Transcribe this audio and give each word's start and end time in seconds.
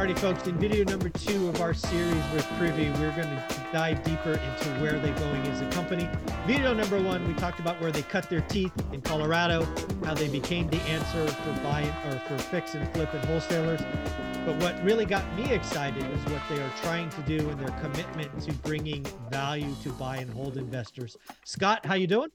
Alrighty, 0.00 0.18
folks, 0.18 0.46
in 0.46 0.56
video 0.56 0.82
number 0.84 1.10
two 1.10 1.46
of 1.50 1.60
our 1.60 1.74
series 1.74 2.24
with 2.32 2.46
Privy, 2.56 2.88
we're 2.92 3.14
going 3.14 3.28
to 3.28 3.44
dive 3.70 4.02
deeper 4.02 4.30
into 4.30 4.70
where 4.80 4.98
they're 4.98 5.14
going 5.18 5.42
as 5.48 5.60
a 5.60 5.68
company. 5.72 6.08
Video 6.46 6.72
number 6.72 6.98
one, 6.98 7.28
we 7.28 7.34
talked 7.34 7.60
about 7.60 7.78
where 7.82 7.92
they 7.92 8.00
cut 8.00 8.26
their 8.30 8.40
teeth 8.40 8.72
in 8.94 9.02
Colorado, 9.02 9.68
how 10.02 10.14
they 10.14 10.26
became 10.26 10.70
the 10.70 10.80
answer 10.84 11.26
for 11.26 11.52
buying 11.62 11.92
or 12.06 12.18
for 12.20 12.38
fix 12.38 12.74
and 12.74 12.90
flip 12.94 13.12
and 13.12 13.22
wholesalers. 13.26 13.82
But 14.46 14.56
what 14.62 14.82
really 14.82 15.04
got 15.04 15.22
me 15.36 15.52
excited 15.52 16.02
is 16.02 16.32
what 16.32 16.40
they 16.48 16.58
are 16.62 16.72
trying 16.80 17.10
to 17.10 17.20
do 17.20 17.50
and 17.50 17.60
their 17.60 17.78
commitment 17.80 18.40
to 18.44 18.54
bringing 18.54 19.04
value 19.30 19.74
to 19.82 19.90
buy 19.90 20.16
and 20.16 20.32
hold 20.32 20.56
investors. 20.56 21.18
Scott, 21.44 21.84
how 21.84 21.92
you 21.92 22.06
doing? 22.06 22.30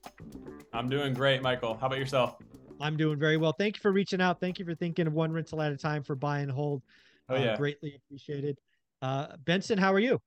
I'm 0.72 0.88
doing 0.88 1.16
great, 1.16 1.42
Michael. 1.42 1.80
How 1.82 1.88
about 1.88 1.98
yourself? 1.98 2.36
I'm 2.80 2.96
doing 2.96 3.18
very 3.18 3.38
well. 3.38 3.54
Thank 3.54 3.78
you 3.78 3.82
for 3.82 3.92
reaching 3.92 4.22
out. 4.22 4.40
Thank 4.40 4.60
you 4.60 4.66
for 4.66 4.76
thinking 4.76 5.08
of 5.08 5.14
one 5.14 5.32
rental 5.32 5.64
at 5.64 5.72
a 5.72 5.78
time 5.78 6.04
for 6.04 6.14
buy 6.14 6.42
and 6.42 6.52
hold. 6.52 6.84
Oh 7.30 7.36
yeah, 7.36 7.54
uh, 7.54 7.58
greatly 7.58 7.96
appreciated. 7.96 8.58
Uh, 9.02 9.28
Benson, 9.46 9.78
how 9.78 9.94
are 9.94 10.00
you? 10.00 10.20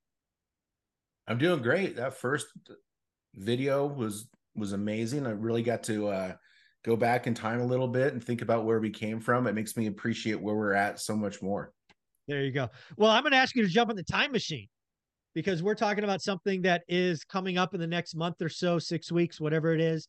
I'm 1.27 1.39
doing 1.39 1.63
great. 1.63 1.97
That 1.97 2.15
first 2.15 2.47
video 3.35 3.87
was 3.87 4.29
was 4.57 4.73
amazing. 4.73 5.27
I 5.27 5.31
really 5.31 5.63
got 5.63 5.83
to 5.85 6.09
uh, 6.09 6.33
go 6.85 6.97
back 6.97 7.27
in 7.27 7.35
time 7.35 7.61
a 7.61 7.67
little 7.67 7.89
bit 7.89 8.13
and 8.13 8.23
think 8.23 8.43
about 8.43 8.65
where 8.65 8.81
we 8.81 8.91
came 8.91 9.21
from. 9.21 9.47
It 9.47 9.55
makes 9.55 9.77
me 9.77 9.87
appreciate 9.87 10.41
where 10.41 10.55
we're 10.55 10.75
at 10.75 11.01
so 11.01 11.17
much 11.17 11.43
more. 11.43 11.73
There 12.27 12.43
you 12.43 12.51
go. 12.51 12.69
Well, 12.97 13.11
I'm 13.11 13.23
going 13.23 13.33
to 13.33 13.39
ask 13.39 13.55
you 13.55 13.63
to 13.63 13.69
jump 13.69 13.91
in 13.91 13.97
the 13.97 14.03
time 14.03 14.33
machine 14.33 14.69
because 15.35 15.63
we're 15.63 15.75
talking 15.75 16.05
about 16.05 16.21
something 16.21 16.63
that 16.63 16.83
is 16.89 17.25
coming 17.25 17.59
up 17.59 17.75
in 17.75 17.81
the 17.81 17.87
next 17.87 18.15
month 18.15 18.43
or 18.43 18.49
so, 18.49 18.79
six 18.79 19.13
weeks, 19.13 19.41
whatever 19.41 19.73
it 19.73 19.81
is. 19.81 20.09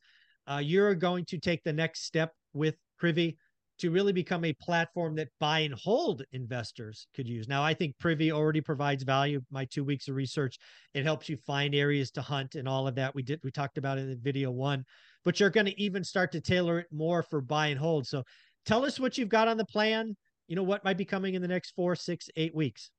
Uh, 0.50 0.58
you're 0.58 0.96
going 0.96 1.24
to 1.26 1.38
take 1.38 1.64
the 1.64 1.72
next 1.72 2.06
step 2.06 2.34
with 2.54 2.76
Privy 2.98 3.38
to 3.80 3.92
really 3.92 4.12
become 4.12 4.44
a 4.44 4.54
platform 4.54 5.16
that 5.16 5.30
buy 5.40 5.60
and 5.60 5.74
hold 5.74 6.24
investors 6.34 7.08
could 7.16 7.28
use. 7.28 7.48
Now, 7.48 7.64
I 7.64 7.74
think 7.74 7.98
Privy 7.98 8.32
already 8.32 8.62
provides 8.62 9.04
value. 9.04 9.42
My 9.52 9.66
two 9.66 9.84
weeks 9.84 10.08
of 10.10 10.16
research, 10.16 10.58
it 10.94 11.04
helps 11.04 11.30
you 11.30 11.38
find 11.38 11.74
areas 11.74 12.12
to 12.12 12.22
hunt 12.22 12.56
and 12.56 12.68
all 12.68 12.88
of 12.88 12.96
that. 12.96 13.16
We 13.16 13.24
did, 13.24 13.40
we 13.44 13.52
talked 13.52 13.78
about 13.78 13.98
it 13.98 14.10
in 14.10 14.20
video 14.22 14.52
one, 14.52 14.84
but 15.24 15.40
you're 15.40 15.50
going 15.50 15.66
to 15.66 15.82
even 15.82 16.04
start 16.04 16.32
to 16.34 16.42
tailor 16.42 16.80
it 16.80 16.88
more 16.92 17.24
for 17.24 17.40
buy 17.40 17.68
and 17.68 17.80
hold. 17.80 18.06
So 18.06 18.24
tell 18.66 18.84
us 18.84 19.00
what 19.00 19.18
you've 19.18 19.30
got 19.30 19.48
on 19.48 19.58
the 19.58 19.66
plan. 19.66 20.16
You 20.48 20.56
know, 20.56 20.64
what 20.64 20.84
might 20.84 20.98
be 20.98 21.06
coming 21.06 21.36
in 21.36 21.42
the 21.42 21.48
next 21.48 21.72
four, 21.72 21.96
six, 21.96 22.28
eight 22.36 22.56
weeks. 22.56 22.92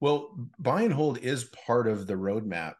Well, 0.00 0.34
buy 0.58 0.82
and 0.82 0.92
hold 0.92 1.18
is 1.18 1.44
part 1.66 1.86
of 1.86 2.06
the 2.06 2.14
roadmap. 2.14 2.74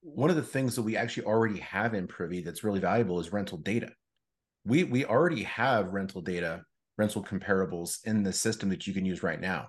One 0.00 0.30
of 0.30 0.36
the 0.36 0.42
things 0.42 0.76
that 0.76 0.82
we 0.82 0.96
actually 0.96 1.26
already 1.26 1.58
have 1.58 1.94
in 1.94 2.06
Privy 2.06 2.40
that's 2.40 2.64
really 2.64 2.80
valuable 2.80 3.20
is 3.20 3.32
rental 3.32 3.58
data 3.58 3.92
we 4.64 4.84
we 4.84 5.04
already 5.04 5.42
have 5.44 5.92
rental 5.92 6.20
data 6.20 6.64
rental 6.98 7.22
comparables 7.22 8.04
in 8.04 8.22
the 8.22 8.32
system 8.32 8.68
that 8.68 8.86
you 8.86 8.94
can 8.94 9.04
use 9.04 9.22
right 9.22 9.40
now. 9.40 9.68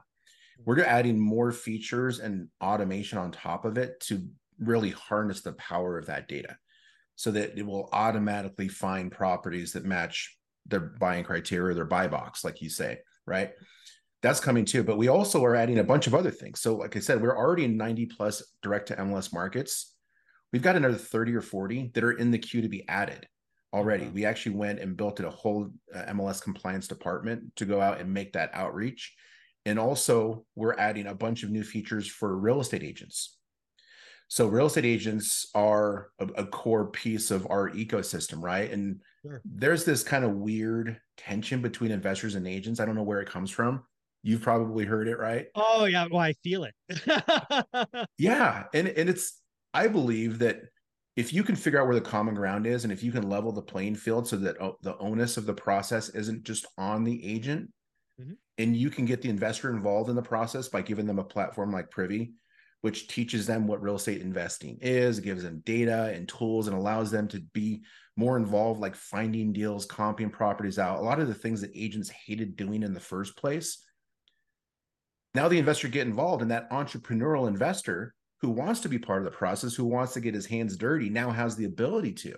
We're 0.66 0.78
mm-hmm. 0.78 0.90
adding 0.90 1.20
more 1.20 1.52
features 1.52 2.20
and 2.20 2.50
automation 2.62 3.18
on 3.18 3.32
top 3.32 3.66
of 3.66 3.78
it 3.78 4.00
to 4.02 4.28
really 4.60 4.92
harness 4.92 5.42
the 5.42 5.54
power 5.54 5.98
of 5.98 6.08
that 6.08 6.28
data 6.28 6.58
so 7.16 7.32
that 7.32 7.58
it 7.58 7.66
will 7.66 7.90
automatically 7.92 8.68
find 8.68 9.12
properties 9.12 9.74
that 9.74 9.86
match 9.86 10.38
their 10.66 10.80
buying 10.80 11.24
criteria 11.24 11.76
their 11.76 11.86
buy 11.86 12.08
box 12.08 12.44
like 12.44 12.62
you 12.62 12.70
say 12.70 13.00
right? 13.26 13.52
That's 14.22 14.40
coming 14.40 14.66
too 14.66 14.84
but 14.84 14.98
we 14.98 15.08
also 15.08 15.44
are 15.44 15.56
adding 15.56 15.80
a 15.80 15.84
bunch 15.84 16.08
of 16.08 16.16
other 16.16 16.32
things. 16.32 16.60
So 16.60 16.76
like 16.76 16.96
i 16.96 17.00
said 17.00 17.22
we're 17.22 17.38
already 17.38 17.66
in 17.66 17.78
90 17.78 18.06
plus 18.08 18.44
direct 18.62 18.90
to 18.90 18.96
mls 18.96 19.34
markets. 19.34 19.96
We've 20.52 20.62
got 20.62 20.76
another 20.76 20.98
30 20.98 21.36
or 21.36 21.42
40 21.42 21.92
that 21.96 22.04
are 22.04 22.12
in 22.12 22.30
the 22.30 22.38
queue 22.38 22.62
to 22.62 22.70
be 22.70 22.88
added 22.88 23.28
already. 23.74 24.08
We 24.08 24.26
actually 24.26 24.56
went 24.56 24.80
and 24.80 24.96
built 24.96 25.20
a 25.20 25.30
whole 25.30 25.70
uh, 25.94 26.04
MLS 26.14 26.42
compliance 26.42 26.88
department 26.88 27.56
to 27.58 27.66
go 27.66 27.82
out 27.82 28.00
and 28.00 28.14
make 28.14 28.34
that 28.34 28.52
outreach. 28.54 29.14
And 29.66 29.80
also, 29.80 30.46
we're 30.56 30.78
adding 30.78 31.08
a 31.08 31.16
bunch 31.16 31.44
of 31.44 31.50
new 31.50 31.64
features 31.64 32.08
for 32.08 32.38
real 32.38 32.60
estate 32.60 32.84
agents. 32.84 33.38
So, 34.28 34.48
real 34.48 34.66
estate 34.66 34.86
agents 34.86 35.50
are 35.56 36.10
a, 36.20 36.26
a 36.38 36.46
core 36.46 36.88
piece 36.88 37.32
of 37.32 37.48
our 37.50 37.70
ecosystem, 37.70 38.42
right? 38.42 38.70
And 38.72 39.02
sure. 39.22 39.42
there's 39.46 39.86
this 39.86 40.04
kind 40.04 40.26
of 40.26 40.32
weird 40.32 41.00
tension 41.18 41.62
between 41.62 41.92
investors 41.92 42.36
and 42.36 42.48
agents. 42.48 42.80
I 42.80 42.86
don't 42.86 42.96
know 42.96 43.04
where 43.04 43.22
it 43.22 43.30
comes 43.30 43.52
from. 43.52 43.84
You've 44.22 44.42
probably 44.42 44.86
heard 44.86 45.08
it, 45.08 45.18
right? 45.18 45.48
Oh, 45.56 45.86
yeah. 45.86 46.08
Well, 46.10 46.22
I 46.22 46.34
feel 46.44 46.66
it. 46.66 46.74
yeah. 48.18 48.64
And, 48.74 48.88
and 48.88 49.10
it's, 49.10 49.40
I 49.74 49.88
believe 49.88 50.40
that 50.40 50.62
if 51.16 51.32
you 51.32 51.44
can 51.44 51.56
figure 51.56 51.80
out 51.80 51.86
where 51.86 51.96
the 51.96 52.02
common 52.02 52.34
ground 52.34 52.66
is 52.66 52.84
and 52.84 52.94
if 52.94 53.04
you 53.04 53.12
can 53.12 53.30
level 53.30 53.52
the 53.52 53.62
playing 53.62 53.96
field 53.96 54.28
so 54.28 54.36
that 54.38 54.60
oh, 54.62 54.78
the 54.82 54.98
onus 54.98 55.38
of 55.38 55.46
the 55.46 55.54
process 55.54 56.10
isn't 56.10 56.44
just 56.44 56.66
on 56.78 57.04
the 57.04 57.26
agent 57.26 57.70
mm-hmm. 58.20 58.34
and 58.58 58.76
you 58.76 58.90
can 58.90 59.06
get 59.06 59.22
the 59.22 59.30
investor 59.30 59.70
involved 59.70 60.10
in 60.10 60.16
the 60.16 60.22
process 60.22 60.68
by 60.68 60.82
giving 60.82 61.06
them 61.06 61.20
a 61.20 61.24
platform 61.24 61.72
like 61.72 61.90
privy 61.92 62.34
which 62.82 63.08
teaches 63.08 63.48
them 63.48 63.66
what 63.66 63.82
real 63.82 63.96
estate 63.96 64.22
investing 64.22 64.78
is 64.82 65.20
gives 65.20 65.44
them 65.44 65.62
data 65.66 66.12
and 66.14 66.28
tools 66.28 66.68
and 66.68 66.76
allows 66.76 67.12
them 67.12 67.28
to 67.28 67.40
be 67.54 67.82
more 68.16 68.38
involved 68.38 68.80
like 68.80 68.96
finding 68.96 69.54
deals 69.54 69.88
comping 69.88 70.32
properties 70.32 70.80
out 70.80 71.00
a 71.00 71.04
lot 71.04 71.20
of 71.20 71.28
the 71.28 71.34
things 71.34 71.62
that 71.62 71.72
agents 71.76 72.10
hated 72.10 72.56
doing 72.56 72.84
in 72.84 72.94
the 72.94 73.00
first 73.00 73.38
place 73.38 73.84
now 75.36 75.48
the 75.48 75.58
investor 75.58 75.88
get 75.88 76.08
involved 76.08 76.42
and 76.42 76.52
that 76.52 76.70
entrepreneurial 76.70 77.48
investor 77.48 78.14
who 78.44 78.50
wants 78.50 78.82
to 78.82 78.90
be 78.90 79.00
part 79.00 79.20
of 79.20 79.24
the 79.24 79.38
process, 79.38 79.74
who 79.74 79.86
wants 79.86 80.12
to 80.12 80.20
get 80.20 80.34
his 80.34 80.46
hands 80.46 80.76
dirty, 80.76 81.10
now 81.10 81.32
has 81.32 81.56
the 81.56 81.64
ability 81.64 82.12
to. 82.12 82.36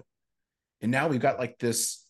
And 0.82 0.92
now 0.92 1.08
we've 1.08 1.20
got 1.20 1.40
like 1.40 1.58
this 1.58 2.06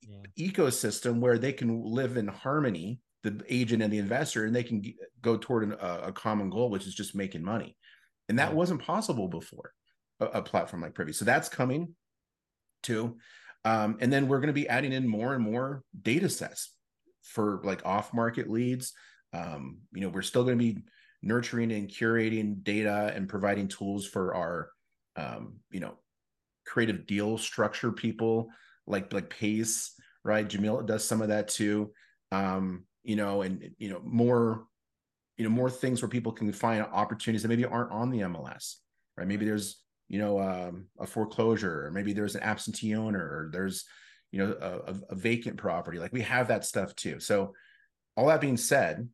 yeah. 0.00 0.22
ecosystem 0.38 1.18
where 1.18 1.36
they 1.36 1.52
can 1.52 1.82
live 1.82 2.16
in 2.16 2.28
harmony, 2.28 3.00
the 3.24 3.42
agent 3.48 3.82
and 3.82 3.92
the 3.92 3.98
investor, 3.98 4.44
and 4.44 4.54
they 4.54 4.62
can 4.62 4.80
go 5.22 5.36
toward 5.36 5.64
an, 5.64 5.72
a, 5.72 6.02
a, 6.04 6.12
common 6.12 6.50
goal, 6.50 6.70
which 6.70 6.86
is 6.86 6.94
just 6.94 7.16
making 7.16 7.42
money. 7.42 7.76
And 8.28 8.38
that 8.38 8.50
yeah. 8.50 8.54
wasn't 8.54 8.82
possible 8.82 9.26
before 9.26 9.72
a, 10.20 10.26
a, 10.26 10.42
platform 10.42 10.82
like 10.82 10.94
Privy. 10.94 11.12
So 11.12 11.24
that's 11.24 11.48
coming 11.48 11.96
too. 12.84 13.16
Um, 13.64 13.96
and 13.98 14.12
then 14.12 14.28
we're 14.28 14.38
going 14.38 14.46
to 14.46 14.52
be 14.52 14.68
adding 14.68 14.92
in 14.92 15.08
more 15.08 15.34
and 15.34 15.42
more 15.42 15.82
data 16.00 16.28
sets 16.28 16.72
for 17.24 17.60
like 17.64 17.84
off 17.84 18.14
market 18.14 18.48
leads. 18.48 18.92
Um, 19.32 19.78
you 19.92 20.02
know, 20.02 20.10
we're 20.10 20.22
still 20.22 20.44
going 20.44 20.56
to 20.56 20.64
be 20.64 20.84
nurturing 21.26 21.72
and 21.72 21.88
curating 21.88 22.62
data 22.62 23.12
and 23.14 23.28
providing 23.28 23.68
tools 23.68 24.06
for 24.06 24.34
our 24.34 24.70
um, 25.16 25.54
you 25.70 25.80
know 25.80 25.94
creative 26.66 27.06
deal 27.06 27.38
structure 27.38 27.92
people 27.92 28.48
like 28.86 29.12
like 29.12 29.30
pace 29.30 29.92
right? 30.24 30.48
Jamil 30.48 30.84
does 30.84 31.04
some 31.04 31.22
of 31.22 31.28
that 31.28 31.48
too. 31.48 31.92
Um 32.32 32.84
you 33.04 33.14
know 33.14 33.42
and 33.42 33.70
you 33.78 33.88
know 33.88 34.00
more 34.02 34.66
you 35.36 35.44
know 35.44 35.50
more 35.50 35.70
things 35.70 36.02
where 36.02 36.08
people 36.08 36.32
can 36.32 36.52
find 36.52 36.82
opportunities 36.82 37.42
that 37.42 37.48
maybe 37.48 37.64
aren't 37.64 37.92
on 37.92 38.10
the 38.10 38.20
mls 38.20 38.76
right? 39.16 39.26
Maybe 39.26 39.44
there's 39.44 39.82
you 40.08 40.18
know 40.18 40.40
um, 40.40 40.86
a 40.98 41.06
foreclosure 41.06 41.86
or 41.86 41.90
maybe 41.90 42.12
there's 42.12 42.34
an 42.34 42.42
absentee 42.42 42.94
owner 42.94 43.20
or 43.20 43.50
there's 43.52 43.84
you 44.32 44.38
know 44.38 44.56
a, 44.60 44.94
a 45.10 45.14
vacant 45.14 45.56
property. 45.56 45.98
Like 45.98 46.12
we 46.12 46.22
have 46.22 46.48
that 46.48 46.64
stuff 46.64 46.94
too. 46.94 47.20
So 47.20 47.54
all 48.16 48.26
that 48.28 48.40
being 48.40 48.56
said 48.56 49.08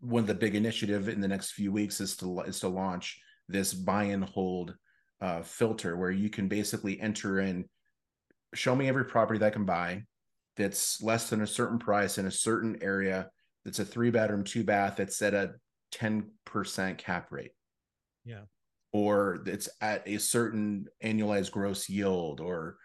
one 0.00 0.22
of 0.22 0.26
the 0.26 0.34
big 0.34 0.54
initiative 0.54 1.08
in 1.08 1.20
the 1.20 1.28
next 1.28 1.52
few 1.52 1.72
weeks 1.72 2.00
is 2.00 2.16
to 2.16 2.40
is 2.40 2.60
to 2.60 2.68
launch 2.68 3.20
this 3.48 3.72
buy 3.72 4.04
and 4.04 4.24
hold 4.24 4.74
uh, 5.20 5.42
filter 5.42 5.96
where 5.96 6.10
you 6.10 6.28
can 6.28 6.48
basically 6.48 7.00
enter 7.00 7.40
in 7.40 7.64
show 8.54 8.74
me 8.74 8.88
every 8.88 9.04
property 9.04 9.38
that 9.38 9.46
I 9.46 9.50
can 9.50 9.64
buy 9.64 10.02
that's 10.56 11.00
less 11.00 11.30
than 11.30 11.42
a 11.42 11.46
certain 11.46 11.78
price 11.78 12.18
in 12.18 12.26
a 12.26 12.30
certain 12.30 12.76
area 12.82 13.30
that's 13.64 13.78
a 13.78 13.84
three 13.84 14.10
bedroom 14.10 14.44
two 14.44 14.64
bath 14.64 14.96
that's 14.96 15.22
at 15.22 15.34
a 15.34 15.54
10% 15.94 16.98
cap 16.98 17.30
rate. 17.30 17.52
Yeah. 18.24 18.42
Or 18.92 19.42
it's 19.46 19.68
at 19.80 20.02
a 20.06 20.18
certain 20.18 20.86
annualized 21.02 21.52
gross 21.52 21.88
yield 21.88 22.40
or 22.40 22.76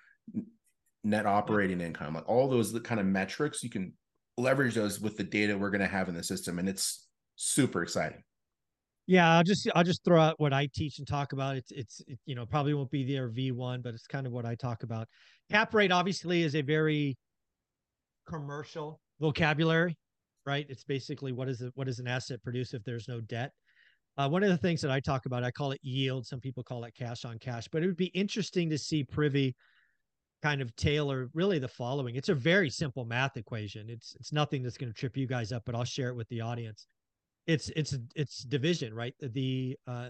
net 1.04 1.26
operating 1.26 1.80
income 1.80 2.16
like 2.16 2.28
all 2.28 2.50
those 2.50 2.78
kind 2.84 3.00
of 3.00 3.06
metrics 3.06 3.64
you 3.64 3.70
can 3.70 3.94
leverage 4.38 4.76
those 4.76 5.00
with 5.00 5.18
the 5.18 5.24
data 5.24 5.58
we're 5.58 5.70
going 5.70 5.82
to 5.82 5.88
have 5.88 6.10
in 6.10 6.16
the 6.16 6.24
system 6.24 6.60
and 6.60 6.70
it's 6.70 7.08
super 7.36 7.82
exciting 7.82 8.22
yeah 9.08 9.38
i'll 9.38 9.44
just 9.44 9.68
i'll 9.76 9.84
just 9.84 10.04
throw 10.04 10.20
out 10.20 10.40
what 10.40 10.54
i 10.54 10.68
teach 10.74 11.00
and 11.00 11.08
talk 11.08 11.34
about 11.34 11.56
it's 11.56 11.72
it's 11.72 12.02
it, 12.08 12.20
you 12.26 12.36
know 12.36 12.46
probably 12.46 12.74
won't 12.74 12.92
be 12.92 13.04
there 13.04 13.30
v1 13.30 13.82
but 13.82 13.94
it's 13.94 14.08
kind 14.08 14.28
of 14.28 14.34
what 14.34 14.46
i 14.46 14.56
talk 14.56 14.84
about 14.84 15.08
cap 15.50 15.74
rate 15.74 15.92
obviously 15.92 16.44
is 16.44 16.56
a 16.56 16.62
very 16.62 17.18
commercial 18.28 19.00
vocabulary 19.20 19.98
right? 20.48 20.66
It's 20.70 20.86
basically 20.86 21.34
what 21.34 21.50
is 21.50 21.62
it? 21.62 21.72
What 21.76 21.86
does 21.86 22.00
an 22.00 22.08
asset 22.08 22.42
produce 22.42 22.74
if 22.74 22.84
there's 22.84 23.08
no 23.08 23.20
debt? 23.22 23.52
Uh, 24.18 24.28
one 24.28 24.42
of 24.42 24.50
the 24.50 24.58
things 24.58 24.82
that 24.82 24.90
I 24.90 25.00
talk 25.00 25.28
about, 25.28 25.44
I 25.44 25.52
call 25.52 25.74
it 25.74 25.80
yield. 25.84 26.26
Some 26.26 26.40
people 26.40 26.64
call 26.64 26.86
it 26.86 26.96
cash 26.98 27.26
on 27.26 27.38
cash, 27.38 27.68
but 27.72 27.84
it 27.84 27.86
would 27.86 27.98
be 27.98 28.08
interesting 28.08 28.68
to 28.72 28.78
see 28.78 29.04
Privy 29.04 29.56
kind 30.42 30.62
of 30.62 30.76
tailor 30.76 31.30
really 31.34 31.60
the 31.60 31.68
following. 31.68 32.16
It's 32.16 32.30
a 32.30 32.36
very 32.36 32.70
simple 32.70 33.06
math 33.06 33.38
equation. 33.38 33.90
It's 33.90 34.16
it's 34.20 34.32
nothing 34.32 34.64
that's 34.64 34.78
going 34.78 34.92
to 34.92 34.98
trip 34.98 35.18
you 35.18 35.28
guys 35.28 35.52
up, 35.52 35.64
but 35.66 35.76
I'll 35.76 35.84
share 35.84 36.10
it 36.10 36.16
with 36.16 36.30
the 36.30 36.42
audience. 36.42 36.88
It's 37.48 37.70
it's 37.76 37.96
it's 38.16 38.44
division, 38.44 38.94
right? 38.94 39.16
The 39.20 39.78
uh, 39.88 40.10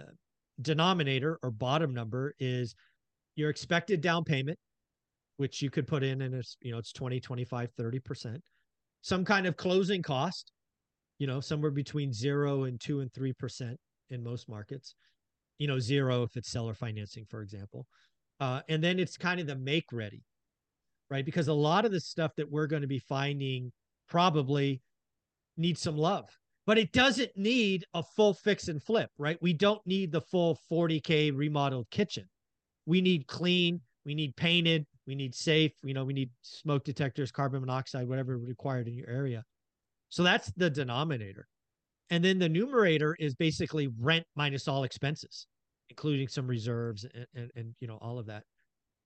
denominator 0.62 1.40
or 1.44 1.52
bottom 1.52 1.94
number 1.94 2.34
is 2.40 2.76
your 3.36 3.50
expected 3.50 4.02
down 4.02 4.24
payment, 4.24 4.58
which 5.38 5.62
you 5.62 5.70
could 5.70 5.88
put 5.88 6.04
in 6.04 6.22
and 6.22 6.34
it's 6.34 6.58
you 6.62 6.72
know 6.72 6.78
it's 6.78 6.92
20, 6.92 7.20
25, 7.20 7.70
30%. 7.80 8.40
Some 9.02 9.24
kind 9.24 9.46
of 9.46 9.56
closing 9.56 10.02
cost, 10.02 10.52
you 11.20 11.28
know, 11.28 11.40
somewhere 11.40 11.72
between 11.72 12.12
0 12.12 12.64
and 12.64 12.80
2 12.80 13.00
and 13.00 13.12
3% 13.14 13.76
in 14.10 14.24
most 14.24 14.50
markets. 14.50 14.96
You 15.60 15.68
know, 15.68 15.80
zero 15.80 16.24
if 16.24 16.38
it's 16.38 16.52
seller 16.52 16.74
financing, 16.74 17.26
for 17.30 17.42
example. 17.42 17.88
Uh, 18.40 18.62
and 18.70 18.84
then 18.84 19.00
it's 19.00 19.18
kind 19.18 19.40
of 19.40 19.48
the 19.48 19.56
make 19.56 19.92
ready, 19.92 20.24
right? 21.10 21.26
Because 21.26 21.48
a 21.48 21.54
lot 21.54 21.86
of 21.86 21.92
the 21.92 22.00
stuff 22.00 22.32
that 22.38 22.50
we're 22.50 22.68
going 22.68 22.84
to 22.84 22.88
be 22.88 23.00
finding 23.00 23.72
probably 24.08 24.82
needs 25.58 25.82
some 25.82 25.98
love, 25.98 26.30
but 26.66 26.78
it 26.78 26.92
doesn't 26.92 27.36
need 27.36 27.86
a 27.94 28.04
full 28.04 28.34
fix 28.34 28.68
and 28.68 28.82
flip, 28.82 29.10
right? 29.18 29.38
We 29.42 29.54
don't 29.54 29.86
need 29.88 30.12
the 30.12 30.22
full 30.22 30.60
40K 30.72 31.36
remodeled 31.36 31.90
kitchen. 31.90 32.26
We 32.86 33.02
need 33.02 33.28
clean, 33.28 33.82
we 34.06 34.14
need 34.16 34.36
painted, 34.36 34.86
we 35.08 35.16
need 35.16 35.34
safe, 35.34 35.72
you 35.84 35.94
know, 35.94 36.06
we 36.06 36.14
need 36.14 36.30
smoke 36.42 36.84
detectors, 36.84 37.32
carbon 37.32 37.62
monoxide, 37.62 38.08
whatever 38.08 38.38
required 38.38 38.88
in 38.88 38.94
your 38.94 39.10
area. 39.10 39.44
So 40.10 40.24
that's 40.24 40.52
the 40.58 40.70
denominator. 40.70 41.48
And 42.10 42.24
then 42.24 42.40
the 42.40 42.50
numerator 42.50 43.16
is 43.20 43.36
basically 43.36 43.90
rent 44.00 44.26
minus 44.36 44.68
all 44.68 44.84
expenses, 44.84 45.48
including 45.90 46.28
some 46.28 46.48
reserves 46.48 47.06
and, 47.06 47.26
and, 47.36 47.52
and 47.56 47.76
you 47.80 47.88
know, 47.88 47.98
all 48.02 48.20
of 48.20 48.26
that. 48.28 48.44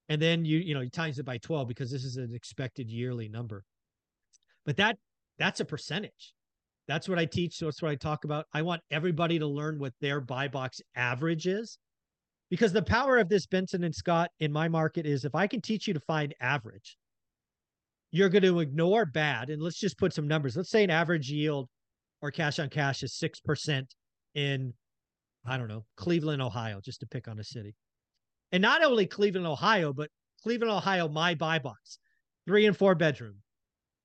And 0.10 0.22
then 0.22 0.44
you, 0.46 0.58
you 0.60 0.74
know, 0.74 0.82
you 0.82 0.90
times 0.90 1.20
it 1.20 1.26
by 1.26 1.38
12 1.38 1.68
because 1.68 1.92
this 1.92 2.04
is 2.04 2.18
an 2.18 2.34
expected 2.34 2.90
yearly 2.90 3.30
number. 3.30 3.64
But 4.66 4.78
that 4.78 4.98
that's 5.38 5.60
a 5.60 5.66
percentage. 5.66 6.34
That's 6.88 7.08
what 7.08 7.20
I 7.20 7.26
teach. 7.26 7.56
So 7.56 7.66
that's 7.66 7.82
what 7.82 7.92
I 7.92 7.96
talk 7.96 8.26
about. 8.26 8.46
I 8.54 8.62
want 8.62 8.82
everybody 8.92 9.40
to 9.40 9.48
learn 9.48 9.80
what 9.80 9.94
their 10.02 10.20
buy 10.20 10.48
box 10.48 10.82
average 10.96 11.48
is. 11.48 11.78
Because 12.50 12.74
the 12.74 12.82
power 12.82 13.18
of 13.18 13.30
this 13.30 13.48
Benson 13.48 13.86
and 13.86 13.96
Scott 13.96 14.30
in 14.40 14.52
my 14.52 14.68
market 14.68 15.06
is 15.06 15.24
if 15.24 15.34
I 15.34 15.48
can 15.48 15.62
teach 15.62 15.88
you 15.88 15.94
to 15.94 16.02
find 16.02 16.36
average, 16.42 16.98
you're 18.12 18.28
going 18.28 18.44
to 18.44 18.60
ignore 18.60 19.06
bad. 19.06 19.50
And 19.50 19.62
let's 19.62 19.80
just 19.80 19.98
put 19.98 20.14
some 20.14 20.28
numbers. 20.28 20.58
Let's 20.58 20.70
say 20.70 20.84
an 20.84 20.90
average 20.90 21.30
yield 21.30 21.70
or 22.22 22.30
cash 22.30 22.60
on 22.60 22.68
cash 22.70 23.04
is 23.04 23.14
6% 23.14 23.86
in, 24.36 24.74
I 25.46 25.58
don't 25.58 25.68
know, 25.68 25.86
Cleveland, 25.98 26.42
Ohio, 26.42 26.80
just 26.84 27.00
to 27.00 27.08
pick 27.08 27.28
on 27.28 27.40
a 27.40 27.44
city. 27.44 27.76
And 28.52 28.62
not 28.62 28.84
only 28.84 29.08
Cleveland, 29.08 29.48
Ohio, 29.48 29.94
but 29.94 30.10
Cleveland, 30.44 30.72
Ohio, 30.72 31.08
my 31.08 31.36
buy 31.36 31.60
box, 31.60 32.00
three 32.46 32.66
and 32.66 32.78
four 32.78 32.96
bedroom, 32.96 33.36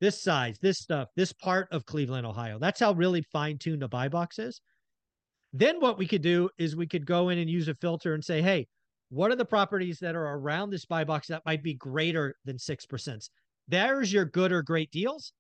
this 0.00 0.23
size, 0.23 0.59
this 0.61 0.79
stuff, 0.79 1.09
this 1.17 1.33
part 1.33 1.69
of 1.71 1.85
Cleveland, 1.87 2.27
Ohio. 2.27 2.59
That's 2.59 2.81
how 2.81 2.93
really 2.93 3.23
fine 3.33 3.59
tuned 3.59 3.83
a 3.83 3.88
buy 3.88 4.09
box 4.09 4.38
is. 4.38 4.61
Then 5.53 5.81
what 5.81 5.99
we 5.99 6.06
could 6.06 6.23
do 6.23 6.50
is 6.59 6.77
we 6.77 6.87
could 6.87 7.06
go 7.06 7.31
in 7.31 7.39
and 7.39 7.49
use 7.49 7.69
a 7.69 7.75
filter 7.75 8.15
and 8.15 8.25
say, 8.25 8.43
hey, 8.43 8.67
what 9.09 9.31
are 9.31 9.37
the 9.37 9.44
properties 9.44 9.99
that 10.00 10.15
are 10.15 10.37
around 10.37 10.71
this 10.71 10.85
buy 10.85 11.05
box 11.05 11.29
that 11.29 11.43
might 11.47 11.62
be 11.62 11.75
greater 11.75 12.35
than 12.44 12.56
6%? 12.56 13.29
There's 13.69 14.12
your 14.12 14.25
good 14.25 14.53
or 14.53 14.62
great 14.62 14.91
deals 14.91 15.32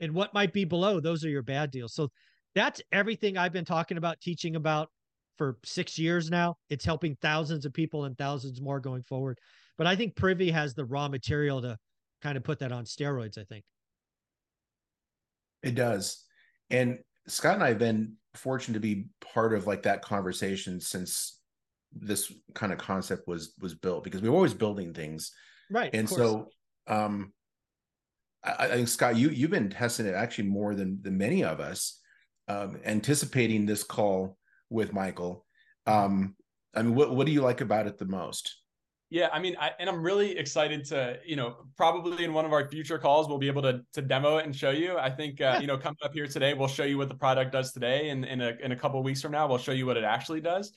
and 0.00 0.14
what 0.14 0.34
might 0.34 0.52
be 0.52 0.64
below 0.64 1.00
those 1.00 1.24
are 1.24 1.28
your 1.30 1.42
bad 1.42 1.70
deals 1.70 1.94
so 1.94 2.08
that's 2.54 2.80
everything 2.92 3.36
i've 3.36 3.52
been 3.52 3.64
talking 3.64 3.96
about 3.96 4.20
teaching 4.20 4.56
about 4.56 4.90
for 5.38 5.56
six 5.64 5.98
years 5.98 6.30
now 6.30 6.56
it's 6.68 6.84
helping 6.84 7.16
thousands 7.22 7.64
of 7.64 7.72
people 7.72 8.04
and 8.04 8.18
thousands 8.18 8.60
more 8.60 8.80
going 8.80 9.02
forward. 9.02 9.38
But 9.78 9.86
i 9.86 9.96
think 9.96 10.16
privy 10.16 10.50
has 10.50 10.74
the 10.74 10.84
raw 10.84 11.08
material 11.08 11.62
to 11.62 11.78
kind 12.20 12.36
of 12.36 12.42
put 12.42 12.58
that 12.58 12.72
on 12.72 12.84
steroids 12.84 13.38
i 13.38 13.44
think. 13.44 13.64
It 15.62 15.74
does. 15.74 16.24
And 16.70 16.98
scott 17.26 17.54
and 17.54 17.64
i 17.64 17.68
have 17.68 17.78
been 17.78 18.14
fortunate 18.34 18.74
to 18.74 18.80
be 18.80 19.06
part 19.32 19.54
of 19.54 19.66
like 19.66 19.82
that 19.84 20.02
conversation 20.02 20.80
since 20.80 21.38
this 21.92 22.32
kind 22.54 22.72
of 22.72 22.78
concept 22.78 23.26
was 23.26 23.54
was 23.60 23.74
built 23.74 24.04
because 24.04 24.20
we 24.20 24.28
are 24.28 24.34
always 24.34 24.54
building 24.54 24.92
things. 24.92 25.32
Right 25.70 25.90
and 25.94 26.08
so 26.08 26.48
um 26.86 27.32
I, 28.44 28.66
I, 28.66 28.68
think 28.68 28.88
Scott, 28.88 29.16
you 29.16 29.30
you've 29.30 29.50
been 29.50 29.70
testing 29.70 30.06
it 30.06 30.14
actually 30.14 30.48
more 30.48 30.74
than 30.74 31.00
than 31.02 31.18
many 31.18 31.44
of 31.44 31.60
us, 31.60 32.00
um, 32.46 32.78
anticipating 32.84 33.66
this 33.66 33.82
call 33.82 34.36
with 34.70 34.92
Michael. 34.92 35.44
Um, 35.86 36.34
I 36.74 36.82
mean, 36.82 36.94
what 36.94 37.14
what 37.14 37.26
do 37.26 37.32
you 37.32 37.42
like 37.42 37.60
about 37.60 37.86
it 37.86 37.98
the 37.98 38.04
most? 38.04 38.56
Yeah, 39.10 39.28
I 39.32 39.38
mean, 39.38 39.56
I, 39.58 39.70
and 39.80 39.88
I'm 39.88 40.02
really 40.02 40.36
excited 40.36 40.84
to, 40.86 41.18
you 41.24 41.34
know, 41.34 41.56
probably 41.78 42.24
in 42.24 42.34
one 42.34 42.44
of 42.44 42.52
our 42.52 42.68
future 42.68 42.98
calls, 42.98 43.26
we'll 43.26 43.38
be 43.38 43.46
able 43.46 43.62
to 43.62 43.80
to 43.94 44.02
demo 44.02 44.36
it 44.36 44.44
and 44.44 44.54
show 44.54 44.70
you. 44.70 44.98
I 44.98 45.10
think, 45.10 45.40
uh, 45.40 45.58
you 45.60 45.66
know, 45.66 45.78
coming 45.78 45.96
up 46.04 46.12
here 46.12 46.26
today, 46.26 46.52
we'll 46.52 46.68
show 46.68 46.84
you 46.84 46.98
what 46.98 47.08
the 47.08 47.14
product 47.14 47.52
does 47.52 47.72
today, 47.72 48.10
and 48.10 48.24
in 48.24 48.40
a 48.40 48.56
in 48.62 48.72
a 48.72 48.76
couple 48.76 49.02
weeks 49.02 49.22
from 49.22 49.32
now, 49.32 49.46
we'll 49.48 49.58
show 49.58 49.72
you 49.72 49.86
what 49.86 49.96
it 49.96 50.04
actually 50.04 50.42
does. 50.42 50.72